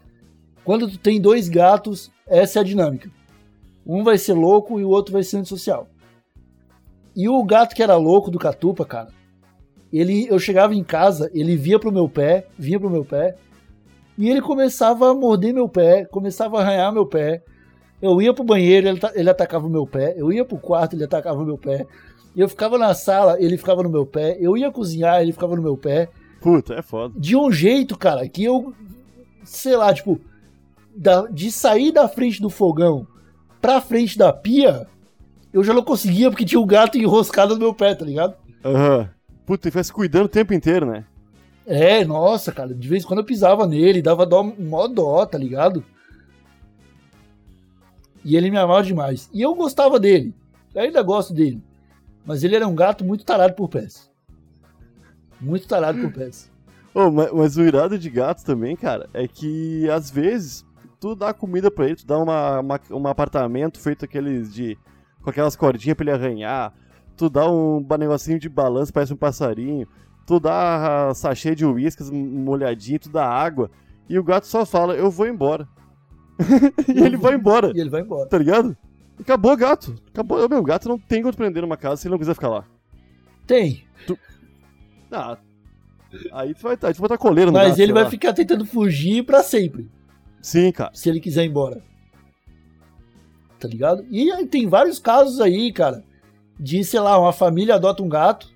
Quando 0.65 0.89
tu 0.89 0.99
tem 0.99 1.21
dois 1.21 1.49
gatos, 1.49 2.11
essa 2.27 2.59
é 2.59 2.61
a 2.61 2.65
dinâmica. 2.65 3.11
Um 3.87 4.03
vai 4.03 4.17
ser 4.17 4.33
louco 4.33 4.81
e 4.81 4.85
o 4.85 4.89
outro 4.89 5.13
vai 5.13 5.23
ser 5.23 5.39
antissocial. 5.39 5.89
E 7.15 7.29
o 7.29 7.45
gato 7.45 7.75
que 7.75 7.83
era 7.83 7.97
louco 7.97 8.31
do 8.31 8.39
Catupa, 8.39 8.85
cara, 8.87 9.11
ele, 9.99 10.27
eu 10.29 10.39
chegava 10.39 10.75
em 10.75 10.83
casa, 10.85 11.31
ele 11.35 11.57
via 11.57 11.79
pro 11.79 11.93
meu 11.93 12.09
pé, 12.09 12.47
vinha 12.59 12.79
pro 12.81 12.91
meu 12.91 13.05
pé, 13.05 13.37
e 14.17 14.29
ele 14.31 14.41
começava 14.41 15.11
a 15.11 15.15
morder 15.15 15.53
meu 15.53 15.69
pé, 15.69 16.05
começava 16.05 16.59
a 16.59 16.63
arranhar 16.63 16.93
meu 16.93 17.05
pé. 17.07 17.43
Eu 18.01 18.21
ia 18.21 18.33
pro 18.35 18.45
banheiro, 18.45 18.87
ele, 18.89 19.01
ele 19.15 19.31
atacava 19.31 19.67
o 19.67 19.71
meu 19.71 19.87
pé. 19.87 20.15
Eu 20.17 20.33
ia 20.33 20.45
pro 20.45 20.59
quarto, 20.59 20.95
ele 20.95 21.05
atacava 21.05 21.41
o 21.41 21.45
meu 21.45 21.57
pé. 21.59 21.87
Eu 22.37 22.49
ficava 22.49 22.77
na 22.77 22.93
sala, 22.95 23.37
ele 23.41 23.57
ficava 23.57 23.83
no 23.83 23.89
meu 23.89 24.05
pé. 24.05 24.37
Eu 24.41 24.57
ia 24.57 24.71
cozinhar, 24.71 25.23
ele 25.23 25.33
ficava 25.33 25.57
no 25.57 25.63
meu 25.63 25.77
pé 25.77 26.09
Puta, 26.41 26.75
é 26.75 26.83
foda. 26.83 27.15
de 27.17 27.35
um 27.37 27.51
jeito, 27.51 27.97
cara, 27.97 28.29
que 28.29 28.45
eu, 28.45 28.73
sei 29.43 29.77
lá, 29.77 29.93
tipo, 29.95 30.21
da- 30.95 31.27
de 31.29 31.51
sair 31.51 31.91
da 31.93 32.07
frente 32.09 32.41
do 32.43 32.51
fogão 32.51 33.07
pra 33.61 33.81
frente 33.81 34.19
da 34.19 34.33
pia, 34.33 34.87
eu 35.53 35.65
já 35.65 35.73
não 35.73 35.83
conseguia 35.83 36.31
porque 36.31 36.45
tinha 36.45 36.61
um 36.61 36.67
gato 36.67 36.99
enroscado 36.99 37.55
no 37.55 37.61
meu 37.61 37.73
pé, 37.75 37.95
tá 37.95 38.05
ligado? 38.05 38.35
Aham. 38.65 39.09
Puta, 39.47 39.67
ele 39.69 39.73
fica 39.73 39.85
se 39.85 39.93
cuidando 39.93 40.25
o 40.27 40.29
tempo 40.29 40.55
inteiro, 40.55 40.87
né? 40.87 41.05
É, 41.67 42.05
nossa, 42.05 42.53
cara, 42.53 42.75
de 42.75 42.89
vez 42.89 43.05
em 43.05 43.07
quando 43.07 43.21
eu 43.21 43.25
pisava 43.25 43.67
nele, 43.67 44.03
dava 44.03 44.27
dó, 44.27 44.43
mó 44.43 44.87
dó, 44.87 45.25
tá 45.27 45.39
ligado? 45.39 45.85
E 48.25 48.37
ele 48.37 48.51
me 48.51 48.57
amava 48.59 48.83
demais. 48.83 49.29
E 49.33 49.43
eu 49.43 49.55
gostava 49.55 49.99
dele, 50.01 50.35
eu 50.75 50.83
ainda 50.83 51.03
gosto 51.03 51.33
dele. 51.35 51.63
Mas 52.25 52.43
ele 52.43 52.57
era 52.57 52.67
um 52.67 52.75
gato 52.75 53.05
muito 53.05 53.25
tarado 53.25 53.55
por 53.55 53.69
pés. 53.69 54.11
Muito 55.41 55.69
tarado 55.69 56.01
por 56.01 56.11
pés. 56.13 56.51
Ô, 56.95 57.11
ma- 57.11 57.31
mas, 57.33 57.57
o 57.57 57.63
irado 57.63 57.99
de 57.99 58.09
gato 58.09 58.45
também, 58.45 58.77
cara, 58.77 59.09
é 59.13 59.29
que 59.29 59.89
às 59.91 60.11
vezes 60.11 60.65
tu 61.01 61.15
dá 61.15 61.35
comida 61.35 61.71
pra 61.71 61.85
ele, 61.87 61.97
tu 61.97 62.07
dá 62.07 62.17
uma, 62.19 62.61
uma- 62.61 62.81
um 62.93 63.07
apartamento 63.09 63.79
feito 63.79 64.05
aqueles 64.07 64.55
de. 64.55 64.79
com 65.23 65.29
aquelas 65.29 65.57
cordinhas 65.57 65.97
pra 65.97 66.05
ele 66.05 66.13
arranhar, 66.13 66.73
tu 67.17 67.29
dá 67.31 67.51
um 67.51 67.85
negocinho 67.99 68.39
de 68.39 68.49
balanço, 68.49 68.93
parece 68.93 69.13
um 69.13 69.17
passarinho, 69.17 69.87
tu 70.27 70.39
dá 70.41 71.13
sachê 71.15 71.55
de 71.55 71.65
uísques 71.65 72.11
molhadinho, 72.11 72.99
tu 72.99 73.09
dá 73.11 73.27
água. 73.29 73.71
e 74.09 74.19
o 74.19 74.25
gato 74.25 74.47
só 74.47 74.65
fala, 74.67 74.95
eu 74.95 75.11
vou 75.11 75.27
embora. 75.27 75.69
e 76.93 77.01
ele 77.03 77.17
vai 77.17 77.35
embora, 77.35 77.73
E 77.75 77.81
ele 77.81 77.91
vai 77.91 78.01
embora. 78.01 78.29
tá 78.29 78.37
ligado? 78.39 78.77
Acabou 79.21 79.53
o 79.53 79.57
gato. 79.57 79.95
Acabou. 80.09 80.49
Meu, 80.49 80.59
o 80.59 80.65
gato 80.65 80.89
não 80.89 80.99
tem 80.99 81.23
como 81.23 81.37
prender 81.37 81.63
numa 81.63 81.77
casa 81.77 81.97
se 82.03 82.09
ele 82.09 82.13
não 82.13 82.19
quiser 82.19 82.35
ficar 82.35 82.49
lá. 82.49 82.65
Tem. 83.47 83.85
Ah, 85.13 85.39
aí 86.33 86.53
tu 86.55 86.63
vai 86.63 86.75
estar, 86.75 86.93
tu 86.93 86.99
vai 86.99 87.07
estar 87.07 87.19
coleira 87.19 87.51
no 87.53 87.57
Mas 87.57 87.69
gato, 87.71 87.79
ele 87.79 87.93
vai 87.93 88.03
lá. 88.03 88.11
ficar 88.11 88.33
tentando 88.33 88.67
fugir 88.67 89.25
pra 89.25 89.43
sempre. 89.45 89.89
Sim, 90.43 90.73
cara. 90.73 90.91
Se 90.95 91.09
ele 91.09 91.21
quiser 91.21 91.45
ir 91.45 91.49
embora. 91.51 91.81
Tá 93.61 93.69
ligado? 93.69 94.05
E 94.11 94.45
tem 94.47 94.67
vários 94.69 94.99
casos 94.99 95.41
aí, 95.41 95.73
cara. 95.73 96.03
De, 96.59 96.85
sei 96.85 97.01
lá, 97.01 97.19
uma 97.19 97.33
família 97.33 97.75
adota 97.75 98.03
um 98.03 98.09
gato. 98.09 98.49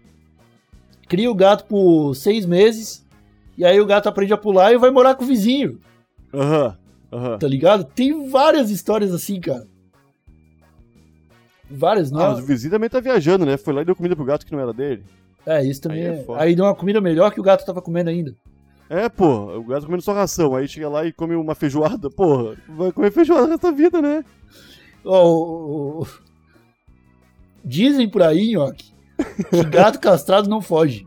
Cria 1.08 1.30
o 1.30 1.34
gato 1.34 1.64
por 1.64 2.14
seis 2.14 2.44
meses. 2.46 3.04
E 3.56 3.64
aí 3.64 3.80
o 3.80 3.86
gato 3.86 4.08
aprende 4.08 4.32
a 4.32 4.36
pular 4.36 4.72
e 4.72 4.78
vai 4.78 4.90
morar 4.90 5.14
com 5.14 5.24
o 5.24 5.26
vizinho. 5.26 5.80
Aham, 6.32 6.76
aham. 7.12 7.38
Tá 7.38 7.48
ligado? 7.48 7.84
Tem 7.84 8.28
várias 8.28 8.70
histórias 8.70 9.12
assim, 9.12 9.40
cara. 9.40 9.66
Várias, 11.70 12.10
não 12.10 12.20
Ah, 12.20 12.30
mas 12.30 12.38
o 12.38 12.46
vizinho 12.46 12.70
também 12.70 12.88
tá 12.88 13.00
viajando, 13.00 13.44
né? 13.44 13.56
Foi 13.56 13.74
lá 13.74 13.82
e 13.82 13.84
deu 13.84 13.94
comida 13.96 14.16
pro 14.16 14.24
gato 14.24 14.46
que 14.46 14.52
não 14.52 14.60
era 14.60 14.72
dele. 14.72 15.02
É, 15.44 15.64
isso 15.64 15.80
também 15.82 16.02
Aí 16.02 16.06
é 16.06 16.20
é. 16.20 16.24
Aí 16.36 16.54
deu 16.56 16.64
uma 16.64 16.74
comida 16.74 17.00
melhor 17.00 17.30
que 17.32 17.40
o 17.40 17.42
gato 17.42 17.64
tava 17.66 17.82
comendo 17.82 18.10
ainda. 18.10 18.34
É, 18.88 19.08
pô, 19.08 19.56
o 19.58 19.64
gato 19.64 19.84
comendo 19.84 20.02
só 20.02 20.14
ração. 20.14 20.54
Aí 20.54 20.66
chega 20.66 20.88
lá 20.88 21.04
e 21.04 21.12
come 21.12 21.34
uma 21.34 21.54
feijoada. 21.54 22.08
Porra, 22.10 22.56
vai 22.68 22.90
comer 22.92 23.10
feijoada 23.10 23.44
o 23.46 23.48
resto 23.50 23.62
da 23.62 23.70
vida, 23.70 24.00
né? 24.00 24.24
Ó, 25.04 25.26
o- 25.26 26.02
o- 26.02 26.06
Dizem 27.68 28.08
por 28.08 28.22
aí, 28.22 28.56
ó, 28.56 28.72
que 28.72 28.94
gato 29.70 30.00
castrado 30.00 30.48
não 30.48 30.62
foge. 30.62 31.06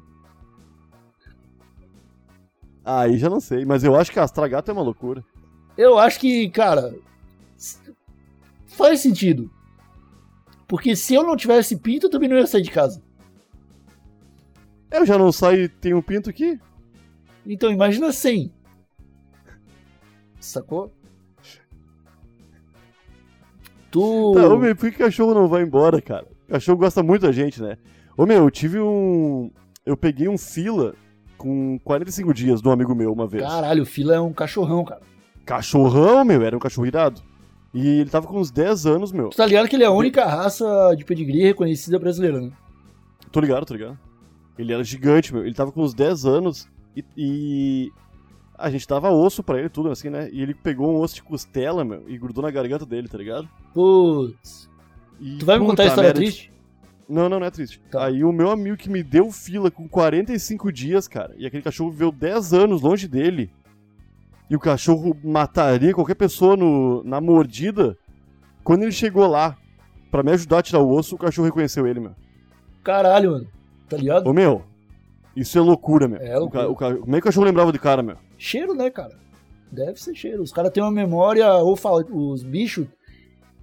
Aí 2.86 3.18
já 3.18 3.28
não 3.32 3.40
sei, 3.40 3.66
mas 3.66 3.84
eu 3.84 3.96
acho 3.96 4.12
que 4.12 4.16
castrar 4.16 4.48
gato 4.48 4.70
é 4.70 4.74
uma 4.74 4.84
loucura. 4.84 5.26
Eu 5.76 5.98
acho 5.98 6.20
que, 6.20 6.48
cara, 6.52 6.94
faz 8.68 9.00
sentido. 9.00 9.50
Porque 10.68 10.96
se 10.96 11.16
eu 11.16 11.24
não 11.24 11.36
tivesse 11.36 11.78
pinto, 11.78 12.06
eu 12.06 12.12
também 12.12 12.30
não 12.30 12.38
ia 12.38 12.46
sair 12.46 12.62
de 12.62 12.70
casa. 12.70 13.02
Eu 14.92 15.04
já 15.04 15.18
não 15.18 15.32
saio 15.32 15.64
e 15.64 15.70
tenho 15.70 15.98
um 15.98 16.02
pinto 16.02 16.30
aqui? 16.30 16.60
Então 17.44 17.72
imagina 17.72 18.12
sem. 18.12 18.54
Sacou? 20.40 20.92
Tu. 23.90 24.34
Tá, 24.36 24.42
meu, 24.58 24.76
por 24.76 24.92
que 24.92 24.98
cachorro 25.00 25.34
não 25.34 25.48
vai 25.48 25.64
embora, 25.64 26.00
cara? 26.02 26.31
Cachorro 26.52 26.78
gosta 26.78 27.02
muito 27.02 27.22
da 27.22 27.32
gente, 27.32 27.62
né? 27.62 27.78
Ô 28.18 28.26
meu, 28.26 28.44
eu 28.44 28.52
tive 28.52 28.78
um. 28.78 29.50
Eu 29.86 29.96
peguei 29.96 30.28
um 30.28 30.38
fila 30.38 30.94
com 31.38 31.80
45 31.80 32.34
dias 32.34 32.62
de 32.62 32.68
um 32.68 32.72
amigo 32.72 32.94
meu 32.94 33.12
uma 33.14 33.26
vez. 33.26 33.44
Caralho, 33.44 33.84
o 33.84 33.86
Fila 33.86 34.16
é 34.16 34.20
um 34.20 34.34
cachorrão, 34.34 34.84
cara. 34.84 35.02
Cachorrão, 35.46 36.24
meu, 36.26 36.44
era 36.44 36.56
um 36.56 36.60
cachorro 36.60 36.86
irado. 36.86 37.22
E 37.74 37.88
ele 37.88 38.10
tava 38.10 38.28
com 38.28 38.38
uns 38.38 38.52
10 38.52 38.86
anos, 38.86 39.12
meu. 39.14 39.30
Tu 39.30 39.38
tá 39.38 39.46
ligado 39.46 39.70
que 39.70 39.76
ele 39.76 39.84
é 39.84 39.88
a 39.88 39.92
única 39.92 40.26
raça 40.26 40.94
de 40.96 41.06
pedigree 41.06 41.42
reconhecida 41.42 41.98
brasileira, 41.98 42.42
né? 42.42 42.52
Tô 43.32 43.40
ligado, 43.40 43.66
tô 43.66 43.74
ligado. 43.74 43.98
Ele 44.60 44.74
era 44.74 44.84
gigante, 44.84 45.34
meu. 45.34 45.46
Ele 45.46 45.56
tava 45.56 45.72
com 45.72 45.82
uns 45.82 45.94
10 45.94 46.26
anos 46.26 46.68
e, 46.96 47.04
e 47.16 47.92
a 48.56 48.70
gente 48.70 48.86
dava 48.86 49.10
osso 49.10 49.42
pra 49.42 49.58
ele, 49.58 49.70
tudo 49.70 49.90
assim, 49.90 50.10
né? 50.10 50.30
E 50.32 50.42
ele 50.42 50.54
pegou 50.54 50.94
um 50.94 51.00
osso 51.00 51.16
de 51.16 51.24
costela, 51.24 51.86
meu, 51.86 52.04
e 52.10 52.18
grudou 52.18 52.44
na 52.44 52.52
garganta 52.52 52.86
dele, 52.86 53.08
tá 53.08 53.18
ligado? 53.18 53.50
Putz. 53.74 54.70
E, 55.22 55.38
Tu 55.38 55.46
vai 55.46 55.60
me 55.60 55.66
contar 55.66 55.84
a 55.84 55.88
história 55.88 56.08
merda, 56.08 56.20
triste? 56.20 56.52
Não, 57.08 57.30
não, 57.30 57.40
não 57.40 57.46
é 57.48 57.52
triste. 57.52 57.80
Tá. 57.92 58.06
Aí 58.06 58.24
o 58.24 58.32
meu 58.32 58.50
amigo 58.50 58.76
que 58.78 58.90
me 58.90 59.04
deu 59.04 59.32
fila 59.32 59.70
com 59.70 59.88
45 59.88 60.72
dias, 60.72 61.08
cara, 61.08 61.34
e 61.38 61.46
aquele 61.46 61.62
cachorro 61.64 61.92
viveu 61.92 62.12
10 62.12 62.54
anos 62.54 62.82
longe 62.82 63.08
dele. 63.08 63.52
E 64.50 64.56
o 64.56 64.60
cachorro 64.60 65.16
mataria 65.24 65.94
qualquer 65.94 66.16
pessoa 66.16 66.58
no, 66.58 67.04
na 67.04 67.22
mordida. 67.22 67.98
Quando 68.64 68.84
ele 68.84 68.92
chegou 68.92 69.26
lá 69.28 69.58
pra 70.10 70.24
me 70.24 70.32
ajudar 70.32 70.60
a 70.60 70.62
tirar 70.62 70.80
o 70.80 70.90
osso, 70.92 71.16
o 71.16 71.18
cachorro 71.18 71.46
reconheceu 71.46 71.88
ele, 71.88 72.00
meu. 72.02 72.12
Caralho, 72.84 73.32
mano. 73.32 73.48
Tá 73.88 73.98
ligado? 73.98 74.28
Ô, 74.28 74.34
meu, 74.34 74.64
isso 75.36 75.58
é 75.58 75.62
loucura, 75.62 76.08
meu. 76.08 76.20
É 76.20 76.38
loucura. 76.38 76.68
O 76.68 76.72
o 76.72 76.76
ca- 76.76 76.96
como 76.96 77.16
é 77.16 77.20
que 77.20 77.26
o 77.28 77.30
cachorro 77.30 77.46
lembrava 77.46 77.72
de 77.72 77.80
cara, 77.80 78.02
meu? 78.04 78.18
Cheiro, 78.38 78.74
né, 78.74 78.90
cara? 78.90 79.18
Deve 79.72 80.02
ser 80.02 80.14
cheiro. 80.16 80.42
Os 80.44 80.52
caras 80.52 80.72
têm 80.72 80.84
uma 80.84 80.92
memória 80.92 81.48
olfa... 81.56 81.90
Os 81.92 82.44
bichos 82.44 82.88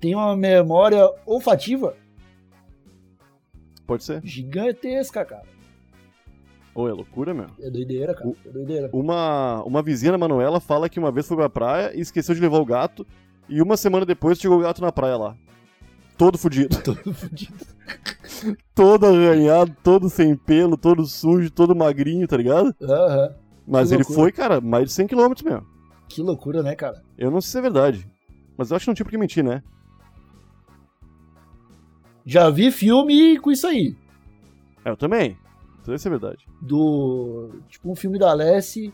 têm 0.00 0.14
uma 0.14 0.36
memória 0.36 1.08
olfativa 1.26 1.94
Pode 3.86 4.04
ser? 4.04 4.20
gigantesca, 4.24 5.24
cara. 5.24 5.44
Ô, 6.74 6.86
é 6.88 6.92
loucura, 6.92 7.32
meu. 7.34 7.46
É 7.60 7.70
doideira, 7.70 8.14
cara. 8.14 8.30
É 8.46 8.50
doideira. 8.50 8.90
Uma, 8.92 9.62
uma 9.64 9.82
vizinha 9.82 10.12
da 10.12 10.18
Manuela 10.18 10.60
fala 10.60 10.88
que 10.88 10.98
uma 10.98 11.10
vez 11.10 11.26
foi 11.26 11.36
pra 11.36 11.48
praia 11.48 11.96
e 11.96 12.00
esqueceu 12.00 12.34
de 12.34 12.40
levar 12.40 12.58
o 12.58 12.64
gato. 12.66 13.06
E 13.48 13.62
uma 13.62 13.76
semana 13.76 14.04
depois 14.04 14.38
chegou 14.38 14.58
o 14.58 14.62
gato 14.62 14.82
na 14.82 14.92
praia 14.92 15.16
lá. 15.16 15.36
Todo 16.18 16.36
fudido. 16.36 16.76
Todo 16.84 17.14
fudido. 17.14 17.54
todo 18.74 19.06
arranhado, 19.06 19.74
todo 19.82 20.10
sem 20.10 20.36
pelo, 20.36 20.76
todo 20.76 21.06
sujo, 21.06 21.50
todo 21.50 21.74
magrinho, 21.74 22.28
tá 22.28 22.36
ligado? 22.36 22.74
Aham. 22.82 23.34
Mas 23.66 23.88
Que 23.88 23.94
ele 23.94 24.02
loucura. 24.02 24.20
foi, 24.20 24.32
cara, 24.32 24.60
mais 24.60 24.84
de 24.94 25.02
100km 25.02 25.42
mesmo. 25.44 25.66
Que 26.08 26.20
loucura, 26.22 26.62
né, 26.62 26.74
cara? 26.76 27.02
Eu 27.16 27.30
não 27.30 27.40
sei 27.40 27.52
se 27.52 27.58
é 27.58 27.62
verdade. 27.62 28.08
Mas 28.56 28.70
eu 28.70 28.76
acho 28.76 28.84
que 28.84 28.90
não 28.90 28.94
tinha 28.94 29.04
por 29.04 29.10
que 29.10 29.18
mentir, 29.18 29.42
né? 29.42 29.62
Já 32.30 32.50
vi 32.50 32.70
filme 32.70 33.38
com 33.38 33.50
isso 33.50 33.66
aí. 33.66 33.96
É, 34.84 34.90
eu 34.90 34.96
também. 34.98 35.34
Então 35.80 35.94
isso 35.94 36.06
é 36.06 36.10
verdade. 36.10 36.44
Do. 36.60 37.62
Tipo 37.70 37.90
um 37.90 37.96
filme 37.96 38.18
da 38.18 38.30
Alessi. 38.30 38.92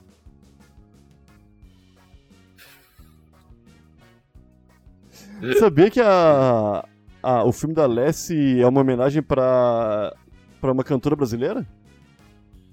Sabia 5.58 5.90
que 5.90 6.00
a, 6.00 6.84
a- 7.22 7.44
o 7.44 7.52
filme 7.52 7.74
da 7.74 7.86
Lessie 7.86 8.60
é 8.60 8.66
uma 8.66 8.80
homenagem 8.80 9.22
pra, 9.22 10.14
pra 10.60 10.72
uma 10.72 10.84
cantora 10.84 11.16
brasileira? 11.16 11.66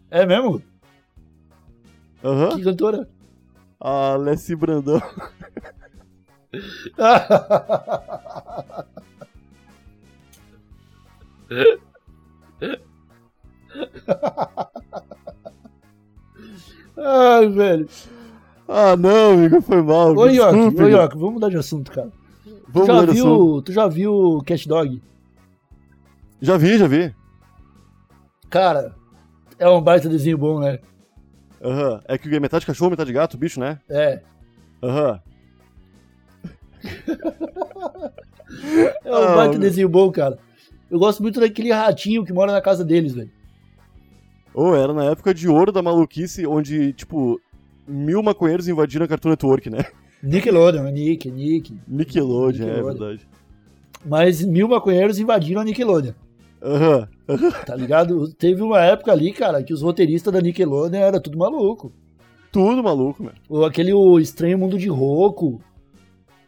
É 0.10 0.26
mesmo? 0.26 0.62
Aham. 2.24 2.58
Que 2.58 2.64
cantora? 2.64 3.10
A 3.80 4.16
Lessie 4.16 4.56
Brandão. 4.56 5.02
Ai, 16.98 17.50
velho. 17.50 17.88
Ah, 18.68 18.96
não, 18.96 19.34
amigo, 19.34 19.62
foi 19.62 19.82
mal. 19.82 20.16
Ô, 20.16 20.28
York, 20.28 20.82
ô, 20.82 20.88
York, 20.88 21.18
vamos 21.18 21.34
mudar 21.36 21.50
de 21.50 21.58
assunto, 21.58 21.92
cara. 21.92 22.10
Vamos 22.68 22.88
tu, 22.88 22.96
já 22.96 23.06
de 23.06 23.12
assunto. 23.12 23.14
viu, 23.14 23.62
tu 23.64 23.72
já 23.74 23.88
viu 23.88 24.44
Cat 24.46 24.68
Dog? 24.68 25.02
Já 26.42 26.58
vi, 26.58 26.78
já 26.78 26.88
vi. 26.88 27.14
Cara, 28.50 28.96
é 29.60 29.68
um 29.70 29.82
baita 29.82 30.08
desenho 30.10 30.38
bom, 30.38 30.60
né? 30.60 30.80
Aham. 31.62 32.02
É 32.06 32.18
que 32.18 32.34
é 32.34 32.40
metade 32.40 32.66
cachorro, 32.66 32.92
metade 32.92 33.12
gato, 33.14 33.38
bicho, 33.38 33.60
né? 33.60 33.80
É. 33.90 34.22
Aham. 34.84 35.20
É 39.06 39.10
um 39.12 39.16
Ah, 39.16 39.36
baita 39.36 39.54
meu. 39.54 39.62
desenho 39.62 39.88
bom, 39.88 40.12
cara. 40.12 40.38
Eu 40.92 41.00
gosto 41.00 41.24
muito 41.24 41.40
daquele 41.40 41.72
ratinho 41.72 42.24
que 42.26 42.34
mora 42.34 42.52
na 42.52 42.62
casa 42.62 42.84
deles, 42.86 43.14
velho. 43.14 43.32
Ou 44.54 44.76
era 44.76 44.94
na 44.94 45.06
época 45.06 45.34
de 45.34 45.48
ouro 45.48 45.72
da 45.72 45.82
maluquice, 45.82 46.46
onde, 46.46 46.92
tipo, 46.94 47.40
mil 47.88 48.22
maconheiros 48.22 48.68
invadiram 48.68 49.06
a 49.06 49.08
Cartoon 49.08 49.30
Network, 49.30 49.70
né? 49.70 49.86
Nickelodeon, 50.22 50.86
é 50.86 50.92
Nick, 50.92 51.30
é 51.30 51.32
Nick. 51.32 51.74
Nickelodeon, 51.88 52.64
é 52.64 52.68
Nickelodeon. 52.68 52.98
verdade. 53.00 53.28
Mas 54.06 54.44
mil 54.44 54.68
maconheiros 54.68 55.18
invadiram 55.20 55.62
a 55.62 55.64
Nickelodeon, 55.64 56.14
Aham. 56.62 57.08
tá 57.66 57.76
ligado? 57.76 58.28
Teve 58.34 58.62
uma 58.62 58.82
época 58.82 59.12
ali, 59.12 59.32
cara, 59.32 59.64
que 59.64 59.74
os 59.74 59.82
roteiristas 59.82 60.34
da 60.34 60.42
Nickelodeon 60.42 61.00
era 61.00 61.20
tudo 61.22 61.38
maluco. 61.38 61.94
Tudo 62.52 62.84
maluco, 62.84 63.24
meu. 63.24 63.32
Ou 63.48 63.64
aquele 63.66 63.94
o 63.94 64.20
Estranho 64.20 64.60
Mundo 64.60 64.78
de 64.78 64.90
Roku, 64.90 65.62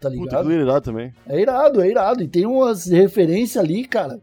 tá 0.02 0.10
Puta, 0.10 0.10
ligado? 0.10 0.40
aquilo 0.40 0.52
é 0.52 0.62
irado 0.64 0.82
também. 0.84 1.14
É 1.26 1.40
irado, 1.42 1.82
é 1.82 1.90
irado. 1.90 2.22
E 2.22 2.28
tem 2.28 2.46
umas 2.46 2.88
referências 2.88 3.64
ali, 3.64 3.86
cara, 3.86 4.20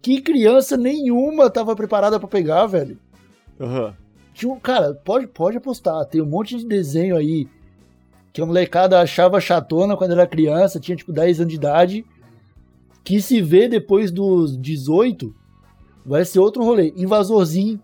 que 0.00 0.20
criança 0.20 0.76
nenhuma 0.76 1.50
tava 1.50 1.74
preparada 1.74 2.18
pra 2.18 2.28
pegar, 2.28 2.66
velho. 2.66 2.98
Aham. 3.60 3.94
Tinha 4.32 4.52
um, 4.52 4.60
cara, 4.60 4.94
pode, 4.94 5.26
pode 5.26 5.56
apostar, 5.56 6.04
tem 6.06 6.22
um 6.22 6.26
monte 6.26 6.56
de 6.56 6.66
desenho 6.66 7.16
aí 7.16 7.48
que 8.32 8.40
a 8.40 8.46
molecada 8.46 9.00
achava 9.00 9.40
chatona 9.40 9.96
quando 9.96 10.12
era 10.12 10.26
criança, 10.26 10.78
tinha 10.78 10.96
tipo 10.96 11.12
10 11.12 11.40
anos 11.40 11.50
de 11.50 11.56
idade, 11.56 12.06
que 13.02 13.20
se 13.20 13.42
vê 13.42 13.68
depois 13.68 14.12
dos 14.12 14.56
18, 14.56 15.34
vai 16.06 16.24
ser 16.24 16.38
outro 16.38 16.62
rolê. 16.62 16.92
Invasorzinho. 16.96 17.80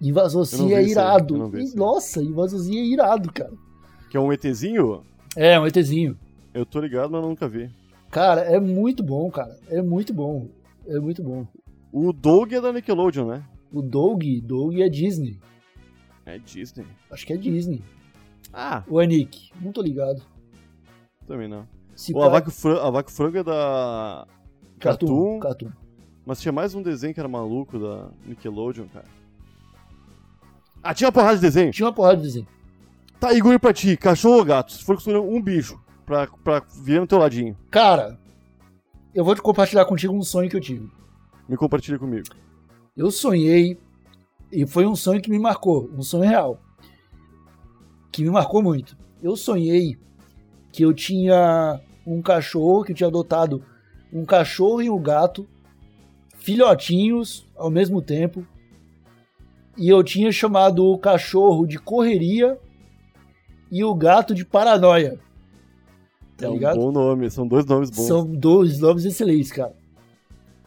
Invasorzinho 0.00 0.74
é 0.74 0.78
aí, 0.78 0.90
irado. 0.90 1.58
E, 1.58 1.76
nossa, 1.76 2.22
Invasorzinho 2.22 2.78
é 2.78 2.86
irado, 2.86 3.30
cara. 3.32 3.52
Que 4.08 4.16
é 4.16 4.20
um 4.20 4.32
ETzinho? 4.32 5.02
É, 5.36 5.60
um 5.60 5.66
ETzinho. 5.66 6.16
Eu 6.54 6.64
tô 6.64 6.80
ligado, 6.80 7.10
mas 7.10 7.22
nunca 7.22 7.46
vi. 7.46 7.70
Cara, 8.10 8.42
é 8.42 8.58
muito 8.58 9.02
bom, 9.02 9.30
cara. 9.30 9.58
É 9.68 9.82
muito 9.82 10.14
bom. 10.14 10.46
É 10.86 10.98
muito 10.98 11.22
bom. 11.22 11.46
O 11.92 12.12
Doug 12.12 12.52
é 12.52 12.60
da 12.60 12.72
Nickelodeon, 12.72 13.26
né? 13.26 13.44
O 13.72 13.82
Doug, 13.82 14.22
Doug 14.42 14.78
é 14.78 14.88
Disney. 14.88 15.40
É 16.24 16.38
Disney. 16.38 16.86
Acho 17.10 17.26
que 17.26 17.32
é 17.32 17.36
Disney. 17.36 17.82
Ah, 18.52 18.82
O 18.88 18.98
Anik, 18.98 19.50
não 19.60 19.72
tô 19.72 19.82
ligado. 19.82 20.22
também 21.26 21.48
não. 21.48 21.66
Se 21.94 22.12
O 22.12 22.18
pá- 22.18 22.26
a 22.26 22.28
vaca, 22.28 22.50
Fran- 22.50 22.80
a 22.82 22.90
vaca 22.90 23.10
frango 23.10 23.38
é 23.38 23.42
da. 23.44 24.26
Cartoon. 24.78 25.06
Cartoon. 25.08 25.40
Cartoon. 25.40 25.70
Mas 26.24 26.40
tinha 26.40 26.52
mais 26.52 26.74
um 26.74 26.82
desenho 26.82 27.14
que 27.14 27.20
era 27.20 27.28
maluco 27.28 27.78
da 27.78 28.10
Nickelodeon, 28.26 28.86
cara. 28.88 29.06
Ah, 30.82 30.94
tinha 30.94 31.06
uma 31.08 31.12
porrada 31.12 31.36
de 31.36 31.40
desenho. 31.42 31.72
Tinha 31.72 31.86
uma 31.86 31.92
porrada 31.94 32.16
de 32.18 32.22
desenho. 32.24 32.46
Tá, 33.18 33.32
Igor, 33.32 33.58
pra 33.58 33.72
ti, 33.72 33.96
cachorro 33.96 34.38
ou 34.38 34.44
gato? 34.44 34.72
Se 34.72 34.84
for 34.84 34.96
escolher 34.96 35.18
um 35.18 35.40
bicho 35.40 35.80
pra, 36.04 36.26
pra 36.44 36.60
vir 36.84 37.00
no 37.00 37.06
teu 37.06 37.18
ladinho, 37.18 37.56
Cara, 37.70 38.18
eu 39.16 39.24
vou 39.24 39.34
te 39.34 39.40
compartilhar 39.40 39.86
contigo 39.86 40.14
um 40.14 40.22
sonho 40.22 40.50
que 40.50 40.56
eu 40.56 40.60
tive. 40.60 40.90
me 41.48 41.56
compartilha 41.56 41.98
comigo. 41.98 42.28
Eu 42.94 43.10
sonhei, 43.10 43.78
e 44.52 44.66
foi 44.66 44.86
um 44.86 44.94
sonho 44.94 45.22
que 45.22 45.30
me 45.30 45.38
marcou, 45.38 45.90
um 45.96 46.02
sonho 46.02 46.28
real. 46.28 46.60
Que 48.12 48.22
me 48.22 48.28
marcou 48.28 48.62
muito. 48.62 48.94
Eu 49.22 49.34
sonhei 49.34 49.98
que 50.70 50.82
eu 50.82 50.92
tinha 50.92 51.80
um 52.06 52.20
cachorro, 52.20 52.84
que 52.84 52.92
eu 52.92 52.96
tinha 52.96 53.06
adotado 53.06 53.64
um 54.12 54.26
cachorro 54.26 54.82
e 54.82 54.90
um 54.90 55.00
gato, 55.00 55.48
filhotinhos 56.34 57.46
ao 57.56 57.70
mesmo 57.70 58.02
tempo. 58.02 58.46
E 59.78 59.88
eu 59.88 60.04
tinha 60.04 60.30
chamado 60.30 60.84
o 60.84 60.98
cachorro 60.98 61.66
de 61.66 61.78
correria 61.78 62.58
e 63.72 63.82
o 63.82 63.94
gato 63.94 64.34
de 64.34 64.44
paranoia. 64.44 65.18
Tá 66.36 66.46
é 66.46 66.50
ligado? 66.50 66.78
um 66.78 66.84
bom 66.84 66.92
nome, 66.92 67.30
são 67.30 67.46
dois 67.46 67.64
nomes 67.64 67.90
bons. 67.90 68.06
São 68.06 68.26
dois 68.26 68.78
nomes 68.78 69.04
excelentes, 69.04 69.50
cara. 69.50 69.74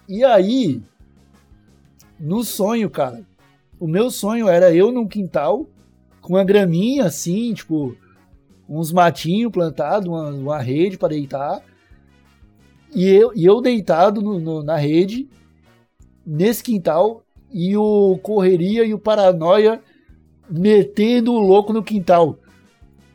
E 0.08 0.24
aí, 0.24 0.82
no 2.20 2.44
sonho, 2.44 2.90
cara, 2.90 3.24
o 3.80 3.88
meu 3.88 4.10
sonho 4.10 4.48
era 4.48 4.74
eu 4.74 4.92
num 4.92 5.08
quintal, 5.08 5.68
com 6.22 6.34
uma 6.34 6.44
graminha 6.44 7.06
assim, 7.06 7.54
tipo, 7.54 7.96
uns 8.68 8.92
matinhos 8.92 9.52
plantados, 9.52 10.08
uma, 10.08 10.30
uma 10.30 10.60
rede 10.60 10.98
para 10.98 11.10
deitar. 11.10 11.62
E 12.94 13.08
eu, 13.08 13.32
e 13.36 13.46
eu 13.46 13.62
deitado 13.62 14.22
no- 14.22 14.40
no- 14.40 14.64
na 14.64 14.76
rede, 14.76 15.28
nesse 16.26 16.64
quintal, 16.64 17.24
e 17.52 17.78
o 17.78 18.18
Correria 18.24 18.84
e 18.84 18.94
o 18.94 19.00
Paranoia 19.00 19.82
metendo 20.50 21.34
o 21.34 21.40
louco 21.40 21.72
no 21.72 21.84
quintal. 21.84 22.38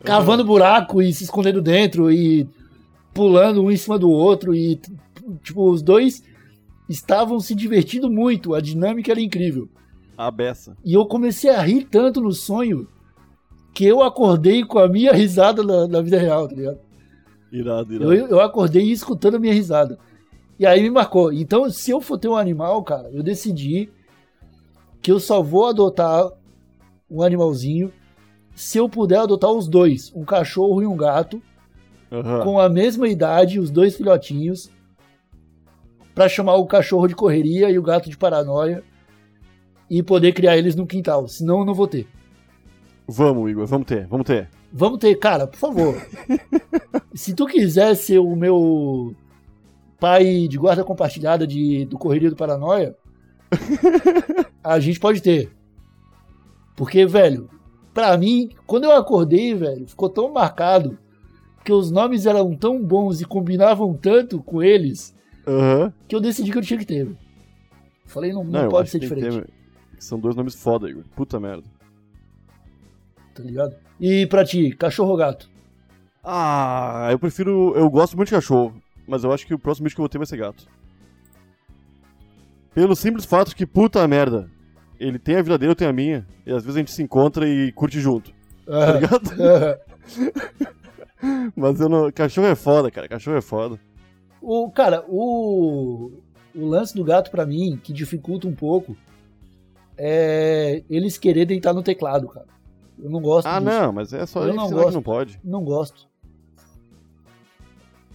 Cavando 0.04 0.44
buraco 0.44 1.00
e 1.00 1.12
se 1.12 1.24
escondendo 1.24 1.62
dentro 1.62 2.12
e 2.12 2.46
pulando 3.12 3.62
um 3.62 3.70
em 3.70 3.76
cima 3.76 3.98
do 3.98 4.10
outro 4.10 4.54
e 4.54 4.80
tipo 5.42 5.70
os 5.70 5.82
dois 5.82 6.22
estavam 6.88 7.40
se 7.40 7.54
divertindo 7.54 8.10
muito, 8.10 8.54
a 8.54 8.60
dinâmica 8.60 9.12
era 9.12 9.20
incrível. 9.20 9.68
A 10.16 10.30
beça. 10.30 10.76
E 10.84 10.94
eu 10.94 11.06
comecei 11.06 11.50
a 11.50 11.62
rir 11.62 11.84
tanto 11.84 12.20
no 12.20 12.32
sonho 12.32 12.86
que 13.72 13.84
eu 13.84 14.02
acordei 14.02 14.64
com 14.64 14.78
a 14.78 14.88
minha 14.88 15.12
risada 15.12 15.62
na, 15.62 15.88
na 15.88 16.00
vida 16.00 16.18
real, 16.18 16.46
tá 16.48 16.54
ligado? 16.54 16.78
Irado, 17.50 17.94
irado. 17.94 18.14
Eu, 18.14 18.28
eu 18.28 18.40
acordei 18.40 18.90
escutando 18.90 19.36
a 19.36 19.40
minha 19.40 19.52
risada. 19.52 19.98
E 20.58 20.64
aí 20.64 20.82
me 20.82 20.90
marcou. 20.90 21.32
Então, 21.32 21.68
se 21.68 21.90
eu 21.90 22.00
for 22.00 22.18
ter 22.18 22.28
um 22.28 22.36
animal, 22.36 22.82
cara, 22.84 23.10
eu 23.12 23.22
decidi 23.22 23.90
que 25.02 25.10
eu 25.10 25.18
só 25.18 25.42
vou 25.42 25.66
adotar 25.66 26.30
um 27.10 27.22
animalzinho 27.22 27.92
se 28.54 28.78
eu 28.78 28.88
puder 28.88 29.18
adotar 29.18 29.50
os 29.50 29.68
dois, 29.68 30.12
um 30.14 30.24
cachorro 30.24 30.82
e 30.82 30.86
um 30.86 30.96
gato, 30.96 31.42
Aham. 32.10 32.42
com 32.42 32.60
a 32.60 32.68
mesma 32.68 33.08
idade, 33.08 33.58
os 33.58 33.70
dois 33.70 33.96
filhotinhos, 33.96 34.70
pra 36.14 36.28
chamar 36.28 36.54
o 36.54 36.66
cachorro 36.66 37.08
de 37.08 37.14
correria 37.14 37.68
e 37.70 37.78
o 37.78 37.82
gato 37.82 38.08
de 38.08 38.16
paranoia 38.16 38.82
e 39.90 40.02
poder 40.02 40.32
criar 40.32 40.56
eles 40.56 40.76
no 40.76 40.86
quintal. 40.86 41.26
Senão 41.26 41.60
eu 41.60 41.64
não 41.64 41.74
vou 41.74 41.88
ter. 41.88 42.06
Vamos, 43.06 43.50
Igor, 43.50 43.66
vamos 43.66 43.86
ter, 43.86 44.06
vamos 44.06 44.26
ter. 44.26 44.48
Vamos 44.72 44.98
ter, 44.98 45.14
cara, 45.16 45.46
por 45.46 45.58
favor. 45.58 45.94
Se 47.14 47.34
tu 47.34 47.46
quiser 47.46 47.94
ser 47.94 48.18
o 48.18 48.34
meu 48.34 49.14
pai 50.00 50.48
de 50.48 50.56
guarda 50.56 50.84
compartilhada 50.84 51.46
de, 51.46 51.84
do 51.86 51.98
Correria 51.98 52.30
do 52.30 52.36
Paranoia, 52.36 52.96
a 54.62 54.80
gente 54.80 54.98
pode 54.98 55.20
ter. 55.20 55.52
Porque, 56.76 57.06
velho, 57.06 57.48
pra 57.94 58.16
mim, 58.18 58.50
quando 58.66 58.84
eu 58.84 58.92
acordei, 58.92 59.54
velho, 59.54 59.86
ficou 59.86 60.10
tão 60.10 60.30
marcado 60.32 60.98
que 61.64 61.72
os 61.72 61.90
nomes 61.90 62.26
eram 62.26 62.54
tão 62.54 62.82
bons 62.84 63.20
e 63.22 63.24
combinavam 63.24 63.94
tanto 63.94 64.42
com 64.42 64.62
eles 64.62 65.14
Aham. 65.46 65.92
que 66.06 66.14
eu 66.14 66.20
decidi 66.20 66.52
que 66.52 66.58
eu 66.58 66.62
tinha 66.62 66.78
que 66.78 66.84
ter. 66.84 67.04
velho. 67.04 67.18
Falei, 68.04 68.32
não, 68.34 68.44
não, 68.44 68.62
Não, 68.64 68.68
pode 68.68 68.90
ser 68.90 68.98
diferente, 68.98 69.40
ter- 69.40 69.50
São 69.98 70.18
dois 70.18 70.36
nomes 70.36 70.54
foda, 70.54 70.90
Igor. 70.90 71.04
Puta 71.16 71.40
merda. 71.40 71.64
tá 73.34 73.42
ligado? 73.42 73.74
E 73.98 74.26
pra 74.26 74.44
ti, 74.44 74.70
cachorro 74.72 75.12
ou 75.12 75.16
gato? 75.16 75.48
Ah, 76.22 77.08
eu 77.10 77.18
prefiro. 77.18 77.72
Eu 77.76 77.88
gosto 77.90 78.16
muito 78.16 78.28
de 78.28 78.34
cachorro, 78.34 78.74
mas 79.06 79.24
eu 79.24 79.32
acho 79.32 79.46
que 79.46 79.54
o 79.54 79.58
próximo 79.58 79.84
bicho 79.84 79.94
que 79.96 80.00
eu 80.00 80.04
vou 80.04 80.08
ter 80.08 80.18
vai 80.18 80.26
ser 80.26 80.36
gato. 80.36 80.66
Pelo 82.74 82.94
simples 82.96 83.24
fato 83.24 83.54
que, 83.54 83.64
puta 83.66 84.06
merda, 84.08 84.50
ele 84.98 85.18
tem 85.18 85.36
a 85.36 85.42
vida 85.42 85.58
dele, 85.58 85.72
eu 85.72 85.76
tenho 85.76 85.90
a 85.90 85.94
minha, 85.94 86.26
e 86.46 86.50
às 86.52 86.62
vezes 86.62 86.76
a 86.76 86.78
gente 86.80 86.92
se 86.92 87.02
encontra 87.02 87.48
e 87.48 87.72
curte 87.72 88.00
junto, 88.00 88.32
tá 88.66 88.92
ligado? 88.92 89.30
mas 91.56 91.80
eu 91.80 91.88
não. 91.88 92.12
Cachorro 92.12 92.46
é 92.46 92.54
foda, 92.54 92.90
cara, 92.90 93.08
cachorro 93.08 93.36
é 93.36 93.40
foda. 93.42 93.80
O, 94.40 94.70
cara, 94.70 95.04
o, 95.08 96.12
o 96.54 96.66
lance 96.66 96.94
do 96.94 97.02
gato 97.02 97.30
pra 97.30 97.46
mim, 97.46 97.80
que 97.82 97.92
dificulta 97.92 98.46
um 98.46 98.54
pouco, 98.54 98.94
é 99.96 100.82
eles 100.90 101.16
querer 101.16 101.46
deitar 101.46 101.72
no 101.72 101.82
teclado, 101.82 102.28
cara. 102.28 102.46
Eu 103.02 103.10
não 103.10 103.20
gosto 103.20 103.46
Ah, 103.46 103.58
disso. 103.58 103.70
não, 103.70 103.92
mas 103.92 104.12
é 104.12 104.24
só 104.26 104.42
Eu 104.42 104.48
ensinar 104.50 104.62
não 104.62 104.68
que 104.68 104.74
gosto. 104.74 104.94
não 104.94 105.02
pode. 105.02 105.40
Não 105.42 105.64
gosto. 105.64 106.06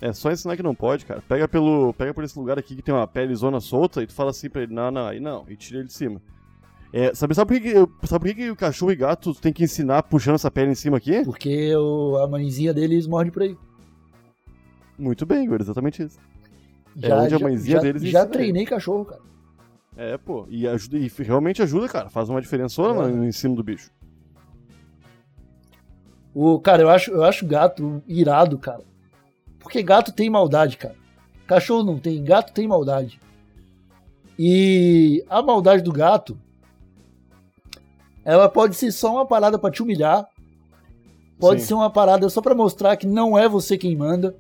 É 0.02 0.14
só 0.14 0.32
ensinar 0.32 0.56
que 0.56 0.64
não 0.64 0.74
pode, 0.74 1.06
cara. 1.06 1.22
Pega 1.28 1.48
pelo. 1.48 1.94
Pega 1.94 2.14
por 2.14 2.24
esse 2.24 2.38
lugar 2.40 2.58
aqui 2.58 2.76
que 2.76 2.82
tem 2.82 2.94
uma 2.94 3.08
pele 3.08 3.36
zona 3.36 3.60
solta 3.60 4.02
e 4.02 4.08
tu 4.08 4.14
fala 4.14 4.30
assim 4.30 4.50
pra 4.50 4.62
ele, 4.62 4.74
não, 4.74 4.90
não, 4.90 5.08
aí 5.08 5.20
não, 5.20 5.46
e 5.50 5.56
tira 5.58 5.80
ele 5.80 5.88
de 5.88 5.94
cima. 5.94 6.22
É, 6.92 7.14
sabe, 7.14 7.36
sabe 7.36 7.54
por 7.54 7.62
que, 7.62 8.08
sabe 8.08 8.26
por 8.26 8.36
que, 8.36 8.44
que 8.44 8.50
o 8.50 8.56
cachorro 8.56 8.92
e 8.92 8.96
gato 8.96 9.34
tem 9.36 9.54
que 9.54 9.64
ensinar 9.64 10.04
puxando 10.04 10.36
essa 10.36 10.50
pele 10.50 10.72
em 10.72 10.76
cima 10.76 10.98
aqui? 10.98 11.24
Porque 11.24 11.76
o, 11.76 12.18
a 12.18 12.28
mãezinha 12.28 12.74
deles 12.74 13.06
morde 13.06 13.30
por 13.32 13.44
aí. 13.44 13.56
Muito 14.98 15.26
bem, 15.26 15.46
Igor, 15.46 15.62
exatamente 15.62 16.04
isso. 16.04 16.18
É 17.02 17.08
Já, 17.08 17.22
onde 17.22 17.36
a 17.36 17.40
mãezinha 17.40 17.78
já, 17.78 17.82
deles 17.82 18.04
já 18.04 18.26
treinei 18.26 18.66
cachorro, 18.66 19.06
cara. 19.06 19.22
É, 19.96 20.18
pô. 20.18 20.48
E, 20.50 20.68
ajuda, 20.68 20.98
e 20.98 21.12
realmente 21.20 21.62
ajuda, 21.62 21.88
cara. 21.88 22.10
Faz 22.10 22.28
uma 22.30 22.42
diferença 22.42 22.82
É. 22.82 23.08
no 23.08 23.26
ensino 23.26 23.56
do 23.56 23.64
bicho. 23.64 23.92
O, 26.34 26.60
cara, 26.60 26.82
eu 26.82 26.90
acho, 26.90 27.12
eu 27.12 27.24
acho 27.24 27.46
gato 27.46 28.02
irado, 28.08 28.58
cara. 28.58 28.84
Porque 29.60 29.84
gato 29.84 30.12
tem 30.12 30.30
maldade, 30.30 30.78
cara. 30.78 30.96
Cachorro 31.46 31.84
não 31.84 32.00
tem, 32.00 32.24
gato 32.24 32.54
tem 32.54 32.68
maldade. 32.68 33.20
E 34.38 35.24
a 35.30 35.42
maldade 35.42 35.84
do 35.84 35.92
gato, 35.92 36.40
ela 38.30 38.48
pode 38.48 38.76
ser 38.76 38.92
só 38.92 39.12
uma 39.14 39.26
parada 39.26 39.58
pra 39.58 39.72
te 39.72 39.82
humilhar. 39.82 40.28
Pode 41.40 41.62
Sim. 41.62 41.68
ser 41.68 41.74
uma 41.74 41.90
parada 41.90 42.30
só 42.30 42.42
pra 42.42 42.54
mostrar 42.54 42.96
que 42.96 43.08
não 43.08 43.36
é 43.36 43.50
você 43.50 43.76
quem 43.76 43.96
manda. 43.96 44.36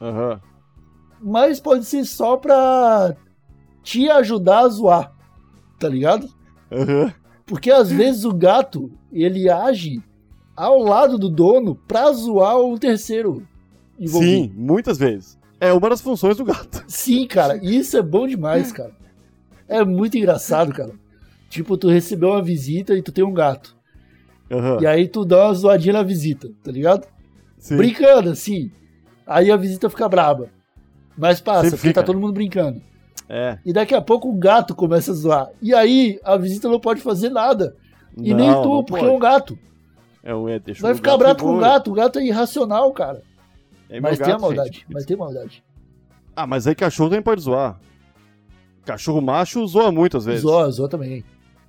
Aham. 0.00 0.40
Mas 1.20 1.60
pode 1.60 1.84
ser 1.84 2.04
só 2.04 2.36
pra 2.36 3.14
te 3.80 4.10
ajudar 4.10 4.60
a 4.60 4.68
zoar. 4.68 5.12
Tá 5.78 5.88
ligado? 5.88 6.28
Aham. 6.72 7.14
Porque 7.46 7.70
às 7.70 7.92
vezes 7.92 8.24
o 8.24 8.32
gato, 8.32 8.90
ele 9.12 9.48
age 9.48 10.02
ao 10.56 10.80
lado 10.80 11.16
do 11.16 11.28
dono 11.28 11.76
pra 11.76 12.10
zoar 12.12 12.58
o 12.58 12.76
terceiro 12.76 13.46
envolvido. 14.00 14.52
Sim, 14.52 14.52
muitas 14.56 14.98
vezes. 14.98 15.38
É 15.60 15.72
uma 15.72 15.90
das 15.90 16.00
funções 16.00 16.36
do 16.36 16.44
gato. 16.44 16.82
Sim, 16.88 17.24
cara, 17.28 17.56
isso 17.62 17.96
é 17.96 18.02
bom 18.02 18.26
demais, 18.26 18.72
cara. 18.72 18.90
É 19.68 19.84
muito 19.84 20.18
engraçado, 20.18 20.72
cara. 20.72 21.00
Tipo, 21.52 21.76
tu 21.76 21.86
recebeu 21.86 22.30
uma 22.30 22.40
visita 22.42 22.94
e 22.96 23.02
tu 23.02 23.12
tem 23.12 23.22
um 23.22 23.34
gato. 23.34 23.76
Aham. 24.50 24.78
E 24.80 24.86
aí 24.86 25.06
tu 25.06 25.22
dá 25.22 25.44
uma 25.48 25.52
zoadinha 25.52 25.92
na 25.92 26.02
visita, 26.02 26.48
tá 26.64 26.72
ligado? 26.72 27.06
Sim. 27.58 27.76
Brincando, 27.76 28.30
assim. 28.30 28.70
Aí 29.26 29.50
a 29.50 29.56
visita 29.58 29.90
fica 29.90 30.08
braba. 30.08 30.48
Mas 31.14 31.42
passa, 31.42 31.64
Sempre 31.64 31.76
porque 31.76 31.92
tá 31.92 32.00
fica. 32.00 32.04
todo 32.04 32.18
mundo 32.18 32.32
brincando. 32.32 32.80
É. 33.28 33.58
E 33.66 33.70
daqui 33.70 33.94
a 33.94 34.00
pouco 34.00 34.30
o 34.30 34.34
gato 34.34 34.74
começa 34.74 35.10
a 35.10 35.14
zoar. 35.14 35.50
E 35.60 35.74
aí 35.74 36.18
a 36.24 36.38
visita 36.38 36.70
não 36.70 36.80
pode 36.80 37.02
fazer 37.02 37.28
nada. 37.28 37.76
E 38.16 38.32
Não, 38.32 38.36
nem 38.38 38.62
tu, 38.62 38.84
porque 38.84 39.02
pode. 39.02 39.12
é 39.12 39.14
um 39.14 39.18
gato. 39.18 39.58
É 40.22 40.34
um 40.34 40.48
é, 40.48 40.58
Vai 40.80 40.94
ficar 40.94 41.10
gato 41.10 41.18
bravo 41.18 41.38
com 41.38 41.56
o 41.58 41.60
gato. 41.60 41.90
O 41.90 41.94
gato 41.94 42.18
é 42.18 42.24
irracional, 42.24 42.90
cara. 42.92 43.22
É 43.90 44.00
mas 44.00 44.16
tem 44.16 44.26
a 44.26 44.30
gato, 44.30 44.40
maldade. 44.40 44.68
gente. 44.76 44.86
Mas 44.90 45.04
tem 45.04 45.16
maldade. 45.18 45.62
Ah, 46.34 46.46
mas 46.46 46.66
aí 46.66 46.74
cachorro 46.74 47.10
também 47.10 47.22
pode 47.22 47.42
zoar. 47.42 47.78
Cachorro 48.86 49.20
macho 49.20 49.66
zoa 49.66 49.92
muito 49.92 50.16
às 50.16 50.24
vezes. 50.24 50.40
Zoa, 50.40 50.70
zoa 50.70 50.88
também. 50.88 51.22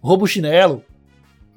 Rouba 0.03 0.23
o 0.25 0.27
chinelo. 0.27 0.83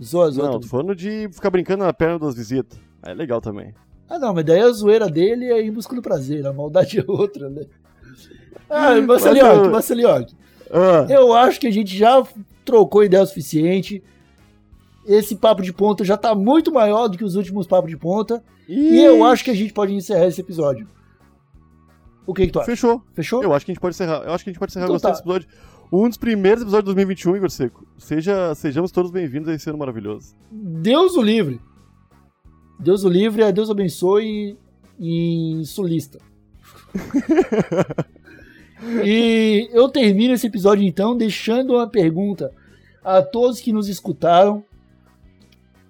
Zoa, 0.02 0.30
zoa 0.30 0.46
Não, 0.52 0.60
tô 0.60 0.68
falando 0.68 0.94
de 0.94 1.28
ficar 1.32 1.50
brincando 1.50 1.84
na 1.84 1.92
perna 1.92 2.18
das 2.18 2.34
visitas. 2.36 2.78
Aí 3.02 3.10
é 3.12 3.14
legal 3.14 3.40
também. 3.40 3.74
Ah, 4.08 4.18
não, 4.18 4.32
mas 4.32 4.44
daí 4.44 4.60
a 4.60 4.70
zoeira 4.70 5.08
dele 5.10 5.46
é 5.46 5.60
em 5.60 5.72
busca 5.72 5.94
do 5.96 6.00
prazer. 6.02 6.46
A 6.46 6.52
maldade 6.52 7.00
é 7.00 7.04
outra, 7.08 7.50
né? 7.50 7.62
Ah, 8.70 9.00
Marcelioque, 9.00 9.64
eu- 9.66 9.70
Marcelioque. 9.70 10.34
Ah, 10.70 11.06
Eu 11.08 11.32
acho 11.32 11.58
que 11.58 11.66
a 11.66 11.70
gente 11.72 11.96
já 11.96 12.22
trocou 12.64 13.02
ideia 13.04 13.22
o 13.22 13.26
suficiente. 13.26 14.02
esse 15.08 15.36
papo 15.36 15.62
de 15.62 15.72
ponta 15.72 16.04
já 16.04 16.16
tá 16.16 16.34
muito 16.34 16.72
maior 16.72 17.06
do 17.08 17.16
que 17.16 17.22
os 17.24 17.36
últimos 17.36 17.64
papos 17.66 17.88
de 17.90 17.96
ponta. 17.96 18.42
E 18.68 18.98
eu 19.00 19.24
acho 19.24 19.44
que 19.44 19.50
a 19.50 19.54
gente 19.54 19.72
pode 19.72 19.94
encerrar 19.94 20.26
esse 20.26 20.40
episódio. 20.40 20.88
O 22.26 22.34
que, 22.34 22.46
que 22.46 22.52
tu 22.52 22.58
acha? 22.58 22.66
Fechou. 22.66 23.00
Fechou? 23.14 23.40
Eu 23.42 23.54
acho 23.54 23.64
que 23.64 23.70
a 23.70 23.74
gente 23.74 23.80
pode 23.80 23.94
encerrar. 23.94 24.22
Eu 24.24 24.32
acho 24.32 24.42
que 24.42 24.50
a 24.50 24.52
gente 24.52 24.58
pode 24.58 24.72
encerrar 24.72 24.86
Então 24.86 24.98
tá. 24.98 25.10
desse 25.10 25.22
episódio. 25.22 25.48
Um 25.90 26.08
dos 26.08 26.16
primeiros 26.16 26.62
episódios 26.62 26.92
de 26.92 26.96
2021, 26.96 27.36
Igor 27.36 27.50
Seco. 27.50 27.86
Seja, 27.96 28.54
sejamos 28.56 28.90
todos 28.90 29.10
bem-vindos 29.10 29.48
a 29.48 29.54
esse 29.54 29.68
ano 29.68 29.78
maravilhoso. 29.78 30.34
Deus 30.50 31.14
o 31.14 31.22
livre. 31.22 31.60
Deus 32.78 33.04
o 33.04 33.08
livre, 33.08 33.44
a 33.44 33.52
Deus 33.52 33.70
abençoe 33.70 34.58
em 34.98 35.64
sulista. 35.64 36.18
e 39.04 39.68
eu 39.72 39.88
termino 39.88 40.34
esse 40.34 40.48
episódio 40.48 40.84
então 40.84 41.16
deixando 41.16 41.74
uma 41.74 41.88
pergunta 41.88 42.52
a 43.04 43.22
todos 43.22 43.60
que 43.60 43.72
nos 43.72 43.88
escutaram. 43.88 44.64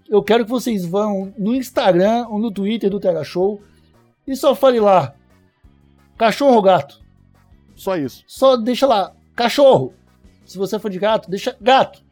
Eu 0.08 0.22
quero 0.22 0.44
que 0.44 0.50
vocês 0.50 0.84
vão 0.84 1.32
no 1.38 1.54
Instagram 1.54 2.26
ou 2.28 2.38
no 2.38 2.50
Twitter 2.50 2.90
do 2.90 3.00
TH 3.00 3.24
Show 3.24 3.62
e 4.26 4.36
só 4.36 4.54
fale 4.54 4.78
lá: 4.78 5.14
cachorro 6.18 6.56
ou 6.56 6.62
gato? 6.62 7.00
Só 7.74 7.96
isso. 7.96 8.22
Só 8.26 8.56
deixa 8.56 8.86
lá, 8.86 9.15
cachorro. 9.36 9.94
Se 10.44 10.58
você 10.58 10.78
for 10.78 10.90
de 10.90 10.98
gato, 10.98 11.30
deixa 11.30 11.56
gato. 11.60 12.02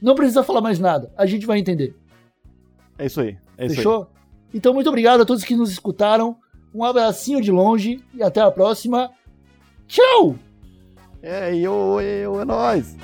Não 0.00 0.14
precisa 0.14 0.42
falar 0.42 0.60
mais 0.60 0.78
nada, 0.78 1.12
a 1.16 1.26
gente 1.26 1.44
vai 1.44 1.58
entender. 1.58 1.94
É 2.98 3.06
isso 3.06 3.20
aí. 3.20 3.36
É 3.58 3.66
isso 3.66 3.72
aí. 3.72 3.76
Fechou? 3.76 4.08
Então, 4.54 4.74
muito 4.74 4.88
obrigado 4.88 5.22
a 5.22 5.24
todos 5.24 5.44
que 5.44 5.56
nos 5.56 5.70
escutaram. 5.70 6.36
Um 6.74 6.84
abracinho 6.84 7.40
de 7.40 7.50
longe 7.50 8.02
e 8.14 8.22
até 8.22 8.40
a 8.40 8.50
próxima. 8.50 9.10
Tchau! 9.86 10.36
É, 11.22 11.54
eu, 11.54 12.00
eu, 12.00 12.40
é 12.40 12.44
nóis. 12.44 12.96